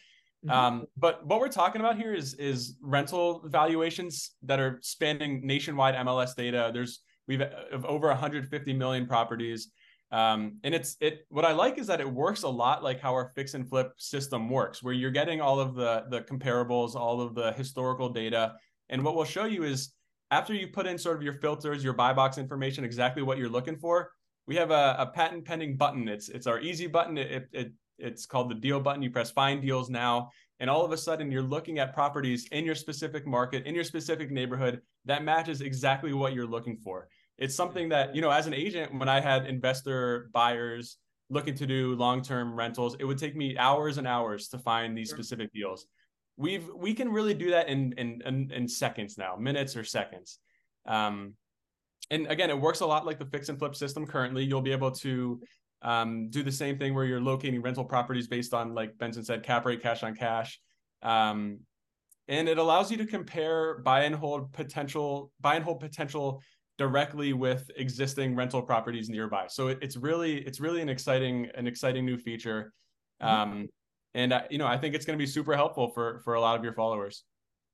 Mm-hmm. 0.46 0.50
Um, 0.50 0.86
but 0.98 1.26
what 1.26 1.40
we're 1.40 1.50
talking 1.50 1.82
about 1.82 1.98
here 1.98 2.14
is 2.14 2.34
is 2.36 2.78
rental 2.82 3.42
valuations 3.46 4.32
that 4.44 4.60
are 4.60 4.80
spanning 4.82 5.46
nationwide 5.46 5.96
MLS 5.96 6.36
data. 6.36 6.72
There's 6.74 7.02
We've 7.28 7.42
of 7.42 7.86
over 7.86 8.08
150 8.08 8.74
million 8.74 9.08
properties. 9.08 9.70
Um, 10.12 10.58
and 10.64 10.76
it's 10.76 10.98
it 11.00 11.26
what 11.30 11.46
I 11.46 11.54
like 11.54 11.78
is 11.78 11.88
that 11.88 12.02
it 12.02 12.12
works 12.12 12.44
a 12.44 12.50
lot 12.50 12.84
like 12.84 13.00
how 13.00 13.14
our 13.14 13.32
fix 13.34 13.54
and 13.54 13.68
flip 13.68 13.94
system 13.98 14.50
works, 14.50 14.84
where 14.84 14.94
you're 14.94 15.12
getting 15.12 15.40
all 15.40 15.60
of 15.60 15.76
the 15.76 16.06
the 16.10 16.22
comparables, 16.22 16.96
all 16.96 17.22
of 17.22 17.34
the 17.34 17.54
historical 17.54 18.10
data. 18.10 18.56
And 18.90 19.04
what 19.04 19.16
we'll 19.16 19.26
show 19.26 19.46
you 19.46 19.64
is 19.64 19.94
after 20.30 20.54
you 20.54 20.68
put 20.68 20.86
in 20.86 20.98
sort 20.98 21.18
of 21.18 21.24
your 21.24 21.34
filters, 21.34 21.84
your 21.84 21.94
buy 21.94 22.14
box 22.14 22.38
information, 22.38 22.84
exactly 22.84 23.24
what 23.24 23.38
you're 23.38 23.50
looking 23.50 23.78
for, 23.78 24.12
we 24.48 24.56
have 24.56 24.72
a, 24.72 24.96
a 25.00 25.06
patent 25.06 25.46
pending 25.46 25.78
button. 25.78 26.08
It's 26.10 26.28
it's 26.28 26.48
our 26.48 26.60
easy 26.60 26.88
button. 26.88 27.18
It, 27.18 27.48
it 27.54 27.72
it's 27.98 28.26
called 28.26 28.50
the 28.50 28.56
deal 28.56 28.80
button. 28.82 29.02
You 29.02 29.12
press 29.12 29.32
find 29.32 29.62
deals 29.62 29.90
now, 29.90 30.30
and 30.60 30.70
all 30.70 30.84
of 30.84 30.92
a 30.92 30.98
sudden 30.98 31.32
you're 31.32 31.42
looking 31.42 31.80
at 31.80 31.94
properties 31.94 32.48
in 32.52 32.66
your 32.66 32.76
specific 32.76 33.26
market, 33.26 33.66
in 33.66 33.76
your 33.76 33.86
specific 33.86 34.30
neighborhood 34.30 34.82
that 35.06 35.24
matches 35.24 35.62
exactly 35.62 36.14
what 36.14 36.34
you're 36.34 36.48
looking 36.48 36.78
for. 36.78 37.08
It's 37.42 37.56
something 37.56 37.90
that, 37.90 38.16
you 38.16 38.22
know, 38.22 38.30
as 38.30 38.46
an 38.46 38.54
agent, 38.54 38.88
when 39.00 39.10
I 39.10 39.20
had 39.20 39.48
investor 39.48 40.30
buyers 40.32 40.98
looking 41.32 41.56
to 41.56 41.66
do 41.66 41.96
long-term 41.96 42.54
rentals, 42.54 42.96
it 43.00 43.06
would 43.06 43.18
take 43.18 43.36
me 43.36 43.58
hours 43.58 43.98
and 43.98 44.08
hours 44.08 44.48
to 44.50 44.60
find 44.60 44.96
these 44.96 45.10
specific 45.10 45.52
deals. 45.52 45.88
We've 46.38 46.68
we 46.86 46.94
can 46.94 47.10
really 47.18 47.34
do 47.34 47.50
that 47.50 47.68
in 47.68 47.94
in 47.98 48.22
in, 48.30 48.52
in 48.52 48.68
seconds 48.68 49.18
now, 49.18 49.36
minutes 49.36 49.76
or 49.76 49.84
seconds. 49.84 50.40
Um, 50.86 51.34
and 52.10 52.28
again, 52.28 52.50
it 52.50 52.60
works 52.68 52.82
a 52.82 52.86
lot 52.86 53.06
like 53.06 53.18
the 53.18 53.26
fix 53.26 53.50
and 53.50 53.58
flip 53.58 53.76
system 53.76 54.06
currently. 54.06 54.44
You'll 54.44 54.62
be 54.62 54.72
able 54.72 54.92
to 54.92 55.42
um, 55.82 56.30
do 56.30 56.44
the 56.44 56.52
same 56.52 56.78
thing 56.78 56.94
where 56.94 57.06
you're 57.06 57.22
locating 57.22 57.62
rental 57.62 57.86
properties 57.86 58.28
based 58.28 58.54
on, 58.54 58.76
like 58.76 58.98
Benson 58.98 59.24
said, 59.24 59.44
cap 59.44 59.66
rate, 59.66 59.82
cash 59.82 60.04
on 60.04 60.14
cash. 60.16 60.60
Um, 61.02 61.62
and 62.28 62.48
it 62.48 62.58
allows 62.60 62.92
you 62.92 62.98
to 62.98 63.06
compare 63.06 63.80
buy 63.80 64.04
and 64.04 64.16
hold 64.16 64.54
potential 64.54 65.32
buy 65.40 65.56
and 65.56 65.64
hold 65.64 65.80
potential 65.80 66.42
directly 66.82 67.32
with 67.32 67.70
existing 67.76 68.36
rental 68.36 68.60
properties 68.60 69.08
nearby. 69.08 69.46
So 69.48 69.68
it, 69.68 69.78
it's 69.84 69.98
really 69.98 70.38
it's 70.48 70.60
really 70.60 70.82
an 70.82 70.90
exciting 70.90 71.48
an 71.54 71.68
exciting 71.68 72.08
new 72.08 72.18
feature. 72.18 72.74
Mm-hmm. 73.22 73.52
Um, 73.52 73.68
and 74.16 74.34
uh, 74.34 74.42
you 74.50 74.58
know 74.58 74.66
I 74.66 74.80
think 74.80 74.96
it's 74.96 75.06
going 75.06 75.16
to 75.16 75.22
be 75.22 75.28
super 75.30 75.56
helpful 75.56 75.90
for 75.90 76.22
for 76.24 76.34
a 76.34 76.42
lot 76.42 76.58
of 76.58 76.64
your 76.64 76.74
followers. 76.74 77.24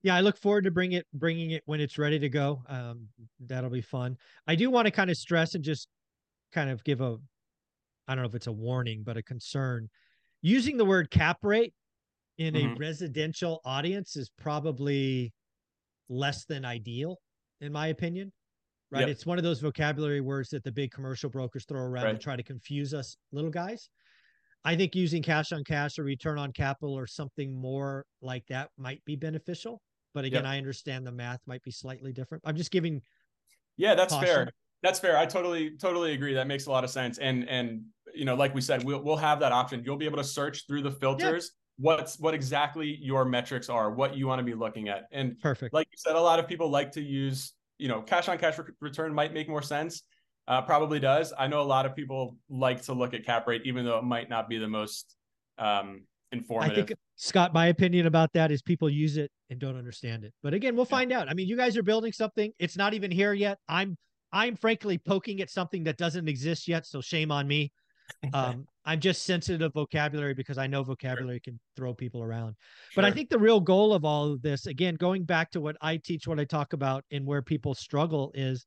Yeah, 0.03 0.13
I 0.13 0.19
look 0.19 0.37
forward 0.37 0.65
to 0.65 0.71
bring 0.71 0.91
it 0.91 1.05
bringing 1.13 1.51
it 1.51 1.63
when 1.65 1.79
it's 1.79 1.97
ready 1.97 2.19
to 2.19 2.27
go. 2.27 2.63
Um, 2.67 3.07
that'll 3.39 3.69
be 3.69 3.81
fun. 3.81 4.17
I 4.45 4.55
do 4.55 4.69
want 4.69 4.87
to 4.87 4.91
kind 4.91 5.09
of 5.09 5.15
stress 5.15 5.55
and 5.55 5.63
just 5.63 5.87
kind 6.51 6.69
of 6.69 6.83
give 6.83 6.99
a 6.99 7.15
I 8.09 8.13
don't 8.13 8.23
know 8.23 8.27
if 8.27 8.35
it's 8.35 8.47
a 8.47 8.51
warning, 8.51 9.03
but 9.05 9.15
a 9.15 9.23
concern. 9.23 9.89
Using 10.41 10.75
the 10.75 10.85
word 10.85 11.09
cap 11.09 11.37
rate 11.43 11.73
in 12.37 12.55
mm-hmm. 12.55 12.73
a 12.73 12.75
residential 12.75 13.61
audience 13.63 14.17
is 14.17 14.29
probably 14.37 15.31
less 16.09 16.43
than 16.43 16.65
ideal, 16.65 17.19
in 17.61 17.71
my 17.71 17.87
opinion. 17.87 18.33
Right. 18.89 19.01
Yep. 19.01 19.09
It's 19.09 19.25
one 19.25 19.37
of 19.37 19.43
those 19.43 19.59
vocabulary 19.59 20.21
words 20.21 20.49
that 20.49 20.63
the 20.63 20.71
big 20.71 20.91
commercial 20.91 21.29
brokers 21.29 21.65
throw 21.65 21.81
around 21.81 22.05
right. 22.05 22.11
to 22.13 22.17
try 22.17 22.35
to 22.35 22.43
confuse 22.43 22.93
us 22.93 23.17
little 23.31 23.49
guys. 23.49 23.89
I 24.63 24.75
think 24.75 24.95
using 24.95 25.21
cash 25.21 25.51
on 25.51 25.63
cash 25.63 25.99
or 25.99 26.03
return 26.03 26.37
on 26.37 26.51
capital 26.51 26.93
or 26.93 27.07
something 27.07 27.53
more 27.53 28.05
like 28.21 28.45
that 28.47 28.69
might 28.77 29.03
be 29.05 29.15
beneficial. 29.15 29.81
But 30.13 30.25
again, 30.25 30.43
yep. 30.43 30.53
I 30.53 30.57
understand 30.57 31.05
the 31.05 31.11
math 31.11 31.41
might 31.45 31.63
be 31.63 31.71
slightly 31.71 32.11
different. 32.11 32.43
I'm 32.45 32.55
just 32.55 32.71
giving. 32.71 33.01
Yeah, 33.77 33.93
that's 33.95 34.13
caution. 34.13 34.27
fair. 34.27 34.51
That's 34.83 34.99
fair. 34.99 35.17
I 35.17 35.25
totally, 35.25 35.71
totally 35.77 36.13
agree. 36.13 36.33
That 36.33 36.47
makes 36.47 36.65
a 36.65 36.71
lot 36.71 36.83
of 36.83 36.89
sense. 36.89 37.17
And 37.17 37.47
and 37.49 37.83
you 38.13 38.25
know, 38.25 38.35
like 38.35 38.55
we 38.55 38.61
said, 38.61 38.83
we'll 38.83 39.01
we'll 39.03 39.17
have 39.17 39.39
that 39.41 39.51
option. 39.51 39.83
You'll 39.85 39.97
be 39.97 40.05
able 40.05 40.17
to 40.17 40.23
search 40.23 40.65
through 40.67 40.81
the 40.81 40.91
filters. 40.91 41.51
What's 41.77 42.19
what 42.19 42.33
exactly 42.33 42.97
your 43.01 43.25
metrics 43.25 43.69
are, 43.69 43.91
what 43.91 44.17
you 44.17 44.27
want 44.27 44.39
to 44.39 44.43
be 44.43 44.55
looking 44.55 44.89
at, 44.89 45.03
and 45.11 45.39
perfect. 45.39 45.73
Like 45.73 45.87
you 45.91 45.97
said, 45.97 46.15
a 46.15 46.21
lot 46.21 46.39
of 46.39 46.47
people 46.47 46.69
like 46.69 46.91
to 46.93 47.01
use, 47.01 47.53
you 47.77 47.87
know, 47.87 48.01
cash 48.01 48.27
on 48.27 48.37
cash 48.37 48.57
re- 48.57 48.65
return 48.81 49.13
might 49.13 49.33
make 49.33 49.47
more 49.49 49.61
sense. 49.61 50.03
uh, 50.47 50.61
probably 50.61 50.99
does. 50.99 51.33
I 51.37 51.47
know 51.47 51.61
a 51.61 51.63
lot 51.63 51.85
of 51.85 51.95
people 51.95 52.37
like 52.49 52.81
to 52.83 52.93
look 52.93 53.13
at 53.13 53.25
cap 53.25 53.47
rate, 53.47 53.63
even 53.65 53.85
though 53.85 53.97
it 53.97 54.03
might 54.03 54.29
not 54.29 54.47
be 54.47 54.57
the 54.57 54.67
most 54.67 55.15
um, 55.57 56.03
informative. 56.31 56.71
I 56.71 56.87
think 56.87 56.93
Scott, 57.17 57.53
my 57.53 57.67
opinion 57.67 58.05
about 58.07 58.31
that 58.33 58.51
is 58.51 58.61
people 58.61 58.89
use 58.89 59.17
it 59.17 59.29
and 59.49 59.59
don't 59.59 59.77
understand 59.77 60.23
it. 60.23 60.33
But 60.43 60.53
again, 60.53 60.75
we'll 60.75 60.85
find 60.85 61.11
out. 61.11 61.27
I 61.29 61.33
mean, 61.33 61.47
you 61.47 61.57
guys 61.57 61.75
are 61.75 61.83
building 61.83 62.13
something. 62.13 62.51
It's 62.59 62.77
not 62.77 62.93
even 62.93 63.11
here 63.11 63.33
yet. 63.33 63.57
I'm 63.67 63.97
I'm 64.31 64.55
frankly 64.55 64.97
poking 64.97 65.41
at 65.41 65.49
something 65.49 65.83
that 65.85 65.97
doesn't 65.97 66.27
exist 66.27 66.67
yet, 66.67 66.85
so 66.85 67.01
shame 67.01 67.31
on 67.31 67.47
me. 67.47 67.71
Um, 68.33 68.67
I'm 68.85 68.99
just 68.99 69.23
sensitive 69.23 69.73
vocabulary 69.73 70.33
because 70.33 70.57
I 70.57 70.67
know 70.67 70.83
vocabulary 70.83 71.39
can 71.39 71.59
throw 71.75 71.93
people 71.93 72.23
around. 72.23 72.55
But 72.95 73.05
I 73.05 73.11
think 73.11 73.29
the 73.29 73.37
real 73.37 73.59
goal 73.59 73.93
of 73.93 74.05
all 74.05 74.33
of 74.33 74.41
this, 74.41 74.65
again, 74.65 74.95
going 74.95 75.23
back 75.23 75.51
to 75.51 75.61
what 75.61 75.75
I 75.81 75.97
teach, 75.97 76.27
what 76.27 76.39
I 76.39 76.45
talk 76.45 76.73
about, 76.73 77.03
and 77.11 77.25
where 77.25 77.41
people 77.41 77.75
struggle 77.75 78.31
is, 78.33 78.65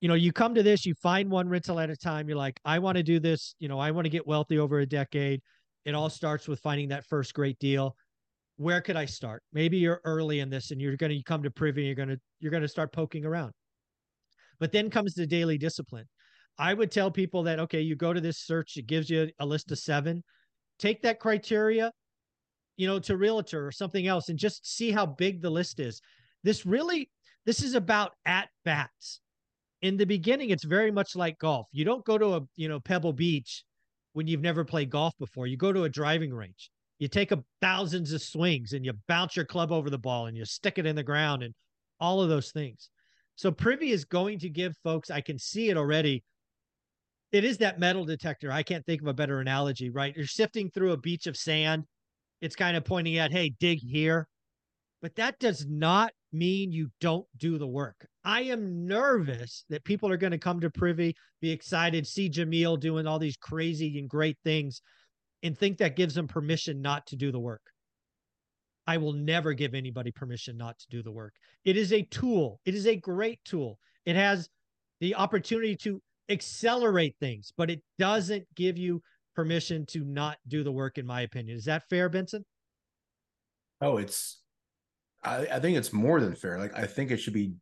you 0.00 0.08
know, 0.08 0.14
you 0.14 0.32
come 0.32 0.54
to 0.54 0.62
this, 0.62 0.84
you 0.84 0.94
find 0.94 1.30
one 1.30 1.48
rental 1.48 1.80
at 1.80 1.90
a 1.90 1.96
time. 1.96 2.28
You're 2.28 2.38
like, 2.38 2.60
I 2.64 2.78
want 2.78 2.96
to 2.96 3.02
do 3.02 3.18
this. 3.20 3.54
You 3.58 3.68
know, 3.68 3.78
I 3.78 3.90
want 3.90 4.04
to 4.04 4.10
get 4.10 4.26
wealthy 4.26 4.58
over 4.58 4.80
a 4.80 4.86
decade. 4.86 5.40
It 5.84 5.94
all 5.94 6.10
starts 6.10 6.48
with 6.48 6.60
finding 6.60 6.88
that 6.88 7.04
first 7.06 7.34
great 7.34 7.58
deal. 7.58 7.96
Where 8.56 8.80
could 8.80 8.96
I 8.96 9.04
start? 9.04 9.42
Maybe 9.52 9.78
you're 9.78 10.00
early 10.04 10.40
in 10.40 10.50
this 10.50 10.70
and 10.70 10.80
you're 10.80 10.96
going 10.96 11.16
to 11.16 11.22
come 11.22 11.42
to 11.44 11.50
Privy. 11.50 11.84
You're 11.84 11.94
going 11.94 12.08
to 12.08 12.20
you're 12.40 12.50
going 12.50 12.62
to 12.62 12.68
start 12.68 12.92
poking 12.92 13.24
around. 13.24 13.52
But 14.58 14.72
then 14.72 14.90
comes 14.90 15.14
the 15.14 15.26
daily 15.26 15.58
discipline. 15.58 16.06
I 16.58 16.74
would 16.74 16.90
tell 16.90 17.10
people 17.10 17.44
that, 17.44 17.60
okay, 17.60 17.80
you 17.80 17.94
go 17.94 18.12
to 18.12 18.20
this 18.20 18.38
search, 18.38 18.76
it 18.76 18.86
gives 18.86 19.08
you 19.08 19.30
a 19.38 19.46
list 19.46 19.70
of 19.70 19.78
seven. 19.78 20.24
Take 20.78 21.02
that 21.02 21.20
criteria, 21.20 21.92
you 22.76 22.86
know, 22.86 22.98
to 23.00 23.16
realtor 23.16 23.66
or 23.66 23.72
something 23.72 24.06
else 24.06 24.28
and 24.28 24.38
just 24.38 24.66
see 24.66 24.90
how 24.90 25.06
big 25.06 25.40
the 25.40 25.50
list 25.50 25.78
is. 25.78 26.00
This 26.42 26.66
really, 26.66 27.10
this 27.46 27.62
is 27.62 27.74
about 27.74 28.12
at 28.26 28.48
bats. 28.64 29.20
In 29.82 29.96
the 29.96 30.06
beginning, 30.06 30.50
it's 30.50 30.64
very 30.64 30.90
much 30.90 31.14
like 31.14 31.38
golf. 31.38 31.68
You 31.70 31.84
don't 31.84 32.04
go 32.04 32.18
to 32.18 32.34
a, 32.34 32.40
you 32.56 32.68
know, 32.68 32.80
Pebble 32.80 33.12
Beach 33.12 33.64
when 34.12 34.26
you've 34.26 34.40
never 34.40 34.64
played 34.64 34.90
golf 34.90 35.14
before. 35.18 35.46
You 35.46 35.56
go 35.56 35.72
to 35.72 35.84
a 35.84 35.88
driving 35.88 36.34
range. 36.34 36.70
You 36.98 37.06
take 37.06 37.30
a 37.30 37.44
thousands 37.60 38.12
of 38.12 38.20
swings 38.20 38.72
and 38.72 38.84
you 38.84 38.92
bounce 39.06 39.36
your 39.36 39.44
club 39.44 39.70
over 39.70 39.88
the 39.88 39.98
ball 39.98 40.26
and 40.26 40.36
you 40.36 40.44
stick 40.44 40.78
it 40.78 40.86
in 40.86 40.96
the 40.96 41.04
ground 41.04 41.44
and 41.44 41.54
all 42.00 42.20
of 42.20 42.28
those 42.28 42.50
things. 42.50 42.90
So 43.36 43.52
Privy 43.52 43.92
is 43.92 44.04
going 44.04 44.40
to 44.40 44.48
give 44.48 44.74
folks, 44.82 45.10
I 45.10 45.20
can 45.20 45.38
see 45.38 45.70
it 45.70 45.76
already, 45.76 46.24
it 47.32 47.44
is 47.44 47.58
that 47.58 47.78
metal 47.78 48.04
detector. 48.04 48.50
I 48.50 48.62
can't 48.62 48.84
think 48.86 49.02
of 49.02 49.08
a 49.08 49.14
better 49.14 49.40
analogy, 49.40 49.90
right? 49.90 50.16
You're 50.16 50.26
sifting 50.26 50.70
through 50.70 50.92
a 50.92 50.96
beach 50.96 51.26
of 51.26 51.36
sand. 51.36 51.84
It's 52.40 52.56
kind 52.56 52.76
of 52.76 52.84
pointing 52.84 53.18
at, 53.18 53.32
hey, 53.32 53.54
dig 53.60 53.80
here. 53.80 54.26
But 55.02 55.14
that 55.16 55.38
does 55.38 55.66
not 55.68 56.12
mean 56.32 56.72
you 56.72 56.88
don't 57.00 57.26
do 57.36 57.58
the 57.58 57.66
work. 57.66 58.06
I 58.24 58.42
am 58.42 58.86
nervous 58.86 59.64
that 59.68 59.84
people 59.84 60.10
are 60.10 60.16
going 60.16 60.32
to 60.32 60.38
come 60.38 60.60
to 60.60 60.70
Privy, 60.70 61.14
be 61.40 61.50
excited, 61.50 62.06
see 62.06 62.28
Jamil 62.28 62.78
doing 62.78 63.06
all 63.06 63.18
these 63.18 63.36
crazy 63.36 63.98
and 63.98 64.08
great 64.08 64.36
things, 64.44 64.82
and 65.42 65.56
think 65.56 65.78
that 65.78 65.96
gives 65.96 66.14
them 66.14 66.26
permission 66.26 66.80
not 66.82 67.06
to 67.06 67.16
do 67.16 67.30
the 67.30 67.38
work. 67.38 67.62
I 68.86 68.96
will 68.96 69.12
never 69.12 69.52
give 69.52 69.74
anybody 69.74 70.10
permission 70.10 70.56
not 70.56 70.78
to 70.78 70.86
do 70.88 71.02
the 71.02 71.12
work. 71.12 71.34
It 71.64 71.76
is 71.76 71.92
a 71.92 72.02
tool, 72.02 72.60
it 72.64 72.74
is 72.74 72.86
a 72.86 72.96
great 72.96 73.38
tool. 73.44 73.78
It 74.04 74.16
has 74.16 74.48
the 75.00 75.14
opportunity 75.14 75.76
to 75.76 76.00
accelerate 76.28 77.16
things, 77.20 77.52
but 77.56 77.70
it 77.70 77.82
doesn't 77.98 78.44
give 78.54 78.78
you 78.78 79.02
permission 79.34 79.86
to 79.86 80.04
not 80.04 80.36
do 80.48 80.64
the 80.64 80.72
work, 80.72 80.98
in 80.98 81.06
my 81.06 81.22
opinion. 81.22 81.56
Is 81.56 81.64
that 81.66 81.88
fair, 81.88 82.08
Benson? 82.08 82.44
Oh, 83.80 83.96
it's 83.98 84.42
I, 85.22 85.46
I 85.52 85.60
think 85.60 85.76
it's 85.76 85.92
more 85.92 86.20
than 86.20 86.34
fair. 86.34 86.58
Like 86.58 86.76
I 86.76 86.86
think 86.86 87.10
it 87.10 87.18
should 87.18 87.34
be 87.34 87.54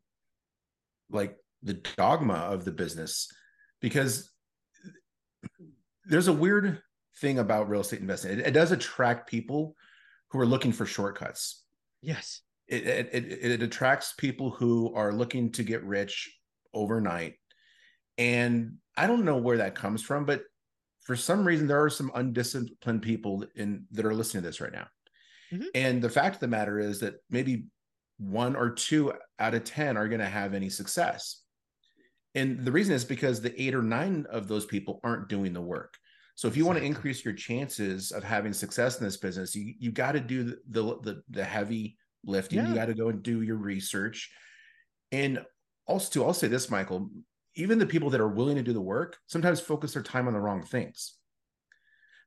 like 1.11 1.37
the 1.63 1.75
dogma 1.75 2.35
of 2.35 2.65
the 2.65 2.73
business 2.73 3.29
because 3.81 4.31
there's 6.05 6.29
a 6.29 6.33
weird 6.33 6.81
thing 7.21 7.39
about 7.39 7.69
real 7.69 7.81
estate 7.81 8.01
investing. 8.01 8.33
It, 8.33 8.47
it 8.47 8.51
does 8.53 8.73
attract 8.73 9.29
people 9.29 9.75
who 10.31 10.41
are 10.41 10.47
looking 10.47 10.73
for 10.73 10.87
shortcuts. 10.87 11.65
Yes. 12.03 12.43
It, 12.69 12.87
it, 12.87 13.09
it, 13.13 13.51
it 13.53 13.63
attracts 13.63 14.15
people 14.19 14.51
who 14.51 14.93
are 14.95 15.13
looking 15.13 15.53
to 15.53 15.63
get 15.63 15.85
rich 15.85 16.37
overnight 16.75 17.35
and 18.19 18.75
I 18.97 19.07
don't 19.07 19.25
know 19.25 19.37
where 19.37 19.59
that 19.59 19.75
comes 19.75 20.03
from, 20.03 20.25
but 20.25 20.43
for 21.05 21.17
some 21.17 21.47
reason 21.47 21.67
there 21.67 21.83
are 21.83 21.91
some 21.91 22.11
undisciplined 22.15 23.03
people 23.03 23.45
in 23.55 23.85
that 23.93 24.07
are 24.07 24.15
listening 24.15 24.43
to 24.43 24.49
this 24.49 24.61
right 24.61 24.73
now. 24.73 24.87
Mm-hmm. 25.53 25.67
And 25.75 26.03
the 26.03 26.11
fact 26.11 26.37
of 26.37 26.41
the 26.41 26.49
matter 26.49 26.79
is 26.79 27.01
that 27.01 27.15
maybe 27.31 27.67
one 28.19 28.57
or 28.57 28.71
two 28.71 29.13
out 29.39 29.55
of 29.55 29.65
10 29.65 29.97
are 29.97 30.09
going 30.09 30.21
to 30.21 30.27
have 30.27 30.55
any 30.55 30.69
success. 30.69 31.43
And 32.35 32.65
the 32.65 32.73
reason 32.73 32.95
is 32.95 33.05
because 33.05 33.41
the 33.41 33.61
eight 33.61 33.75
or 33.75 33.83
nine 33.83 34.27
of 34.31 34.49
those 34.49 34.67
people 34.67 35.01
aren't 35.05 35.29
doing 35.29 35.53
the 35.53 35.61
work. 35.61 35.95
So 36.35 36.49
if 36.49 36.57
you 36.57 36.65
exactly. 36.65 36.83
want 36.83 36.95
to 36.95 36.99
increase 36.99 37.25
your 37.25 37.35
chances 37.35 38.13
of 38.13 38.23
having 38.23 38.53
success 38.53 38.99
in 38.99 39.07
this 39.07 39.17
business, 39.17 39.55
you 39.55 39.73
you 39.79 39.91
got 39.91 40.13
to 40.13 40.21
do 40.21 40.45
the, 40.45 40.59
the, 40.69 40.83
the 41.01 41.23
the 41.31 41.45
heavy 41.45 41.97
lifting. 42.25 42.59
Yeah. 42.59 42.69
You 42.69 42.75
got 42.75 42.87
to 42.87 42.95
go 42.95 43.09
and 43.09 43.23
do 43.23 43.41
your 43.41 43.57
research. 43.57 44.31
And 45.13 45.41
also, 45.87 46.11
too, 46.11 46.25
I'll 46.25 46.35
say 46.35 46.49
this, 46.49 46.71
Michael 46.71 47.09
even 47.57 47.79
the 47.79 47.87
people 47.87 48.11
that 48.11 48.21
are 48.21 48.29
willing 48.29 48.57
to 48.57 48.63
do 48.63 48.73
the 48.73 48.81
work 48.81 49.17
sometimes 49.27 49.61
focus 49.61 49.95
their 49.95 50.03
time 50.03 50.29
on 50.29 50.35
the 50.35 50.41
wrong 50.41 50.63
things. 50.63 51.15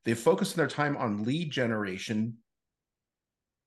They 0.06 0.16
focus 0.16 0.54
their 0.54 0.68
time 0.68 0.98
on 0.98 1.24
lead 1.24 1.52
generation, 1.52 2.38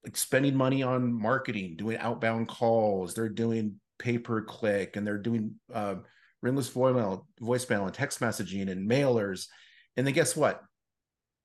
like 0.05 0.17
spending 0.17 0.57
money 0.57 0.83
on 0.83 1.13
marketing, 1.13 1.77
doing 1.77 1.99
outbound 1.99 2.49
calls. 2.49 3.15
They're 3.15 3.29
doing 3.29 3.77
pay 3.99 4.19
per 4.19 4.43
click, 4.43 4.97
and 4.97 5.07
they're 5.07 5.19
doing 5.19 5.55
uh, 5.73 5.97
ringless 6.43 6.69
voicemail, 6.69 7.27
voicemail, 7.41 7.85
and 7.85 7.95
text 7.95 8.19
messaging 8.21 8.69
and 8.69 8.91
mailers. 8.91 9.47
And 9.97 10.07
then 10.07 10.15
guess 10.15 10.35
what? 10.35 10.61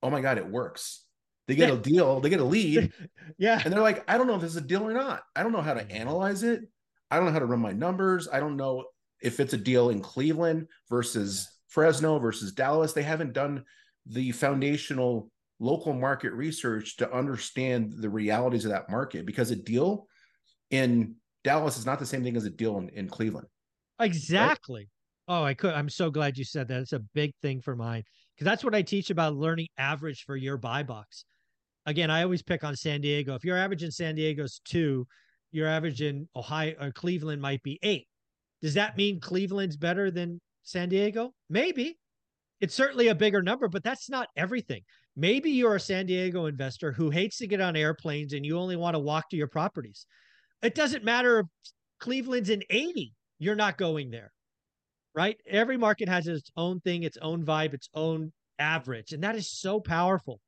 Oh 0.01 0.09
my 0.09 0.21
god, 0.21 0.37
it 0.37 0.47
works. 0.47 1.03
They 1.47 1.55
get 1.55 1.69
a 1.69 1.77
deal, 1.77 2.19
they 2.19 2.29
get 2.29 2.41
a 2.41 2.45
lead, 2.45 2.91
yeah, 3.37 3.61
and 3.63 3.71
they're 3.71 3.79
like, 3.79 4.03
I 4.09 4.17
don't 4.17 4.27
know 4.27 4.35
if 4.35 4.41
this 4.41 4.51
is 4.51 4.57
a 4.57 4.61
deal 4.61 4.83
or 4.83 4.93
not. 4.93 5.23
I 5.33 5.43
don't 5.43 5.53
know 5.53 5.61
how 5.61 5.75
to 5.75 5.91
analyze 5.91 6.43
it. 6.43 6.61
I 7.09 7.15
don't 7.15 7.25
know 7.25 7.31
how 7.31 7.39
to 7.39 7.45
run 7.45 7.61
my 7.61 7.71
numbers. 7.71 8.27
I 8.27 8.41
don't 8.41 8.57
know 8.57 8.83
if 9.21 9.39
it's 9.39 9.53
a 9.53 9.57
deal 9.57 9.89
in 9.89 10.01
Cleveland 10.01 10.67
versus 10.89 11.47
Fresno 11.67 12.19
versus 12.19 12.53
Dallas, 12.53 12.93
they 12.93 13.03
haven't 13.03 13.33
done 13.33 13.63
the 14.05 14.31
foundational 14.31 15.31
local 15.59 15.93
market 15.93 16.33
research 16.33 16.97
to 16.97 17.11
understand 17.11 17.93
the 17.97 18.09
realities 18.09 18.65
of 18.65 18.71
that 18.71 18.89
market 18.89 19.25
because 19.25 19.51
a 19.51 19.55
deal 19.55 20.07
in 20.69 21.15
Dallas 21.43 21.77
is 21.77 21.85
not 21.85 21.99
the 21.99 22.05
same 22.05 22.23
thing 22.23 22.37
as 22.37 22.45
a 22.45 22.49
deal 22.49 22.77
in, 22.77 22.89
in 22.89 23.07
Cleveland. 23.07 23.47
Exactly. 23.99 24.87
Right? 25.27 25.39
Oh, 25.39 25.43
I 25.43 25.53
could. 25.53 25.73
I'm 25.73 25.89
so 25.89 26.09
glad 26.09 26.37
you 26.37 26.45
said 26.45 26.67
that. 26.69 26.81
It's 26.81 26.93
a 26.93 26.99
big 26.99 27.33
thing 27.41 27.61
for 27.61 27.75
mine 27.75 28.03
because 28.35 28.45
that's 28.45 28.63
what 28.63 28.75
I 28.75 28.81
teach 28.81 29.09
about 29.09 29.35
learning 29.35 29.67
average 29.77 30.23
for 30.25 30.37
your 30.37 30.57
buy 30.57 30.83
box. 30.83 31.25
Again, 31.85 32.11
I 32.11 32.23
always 32.23 32.43
pick 32.43 32.63
on 32.63 32.75
San 32.75 33.01
Diego. 33.01 33.35
If 33.35 33.43
your 33.43 33.57
average 33.57 33.83
in 33.83 33.91
San 33.91 34.15
Diego's 34.15 34.61
two, 34.65 35.07
your 35.51 35.67
average 35.67 36.01
in 36.01 36.27
Ohio 36.35 36.75
or 36.79 36.91
Cleveland 36.91 37.41
might 37.41 37.63
be 37.63 37.79
eight. 37.81 38.07
Does 38.61 38.73
that 38.73 38.97
mean 38.97 39.19
Cleveland's 39.19 39.77
better 39.77 40.11
than 40.11 40.41
San 40.63 40.89
Diego? 40.89 41.33
Maybe. 41.49 41.97
It's 42.59 42.73
certainly 42.73 43.09
a 43.09 43.15
bigger 43.15 43.43
number, 43.43 43.67
but 43.67 43.83
that's 43.83 44.09
not 44.09 44.29
everything. 44.35 44.81
Maybe 45.15 45.51
you're 45.51 45.75
a 45.75 45.79
San 45.79 46.07
Diego 46.07 46.45
investor 46.45 46.91
who 46.91 47.09
hates 47.09 47.37
to 47.37 47.47
get 47.47 47.61
on 47.61 47.75
airplanes 47.75 48.33
and 48.33 48.45
you 48.45 48.57
only 48.57 48.75
want 48.75 48.95
to 48.95 48.99
walk 48.99 49.29
to 49.29 49.37
your 49.37 49.47
properties. 49.47 50.05
It 50.61 50.73
doesn't 50.73 51.03
matter 51.03 51.39
if 51.39 51.45
Cleveland's 51.99 52.49
in 52.49 52.63
80, 52.69 53.13
you're 53.39 53.55
not 53.55 53.77
going 53.77 54.09
there. 54.09 54.31
Right? 55.13 55.37
Every 55.47 55.77
market 55.77 56.09
has 56.09 56.27
its 56.27 56.51
own 56.55 56.79
thing, 56.79 57.03
its 57.03 57.17
own 57.17 57.43
vibe, 57.43 57.73
its 57.73 57.89
own 57.93 58.31
average, 58.59 59.13
and 59.13 59.23
that 59.23 59.35
is 59.35 59.49
so 59.49 59.79
powerful. 59.79 60.39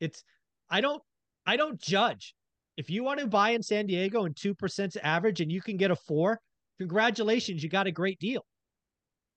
It's 0.00 0.22
I 0.70 0.80
don't 0.80 1.02
I 1.46 1.56
don't 1.56 1.80
judge. 1.80 2.34
If 2.76 2.90
you 2.90 3.04
want 3.04 3.20
to 3.20 3.26
buy 3.26 3.50
in 3.50 3.62
San 3.62 3.86
Diego 3.86 4.24
and 4.24 4.34
2% 4.34 4.96
average 5.02 5.40
and 5.40 5.50
you 5.50 5.60
can 5.60 5.76
get 5.76 5.92
a 5.92 5.96
4, 5.96 6.40
congratulations, 6.78 7.62
you 7.62 7.68
got 7.68 7.86
a 7.86 7.92
great 7.92 8.18
deal. 8.18 8.44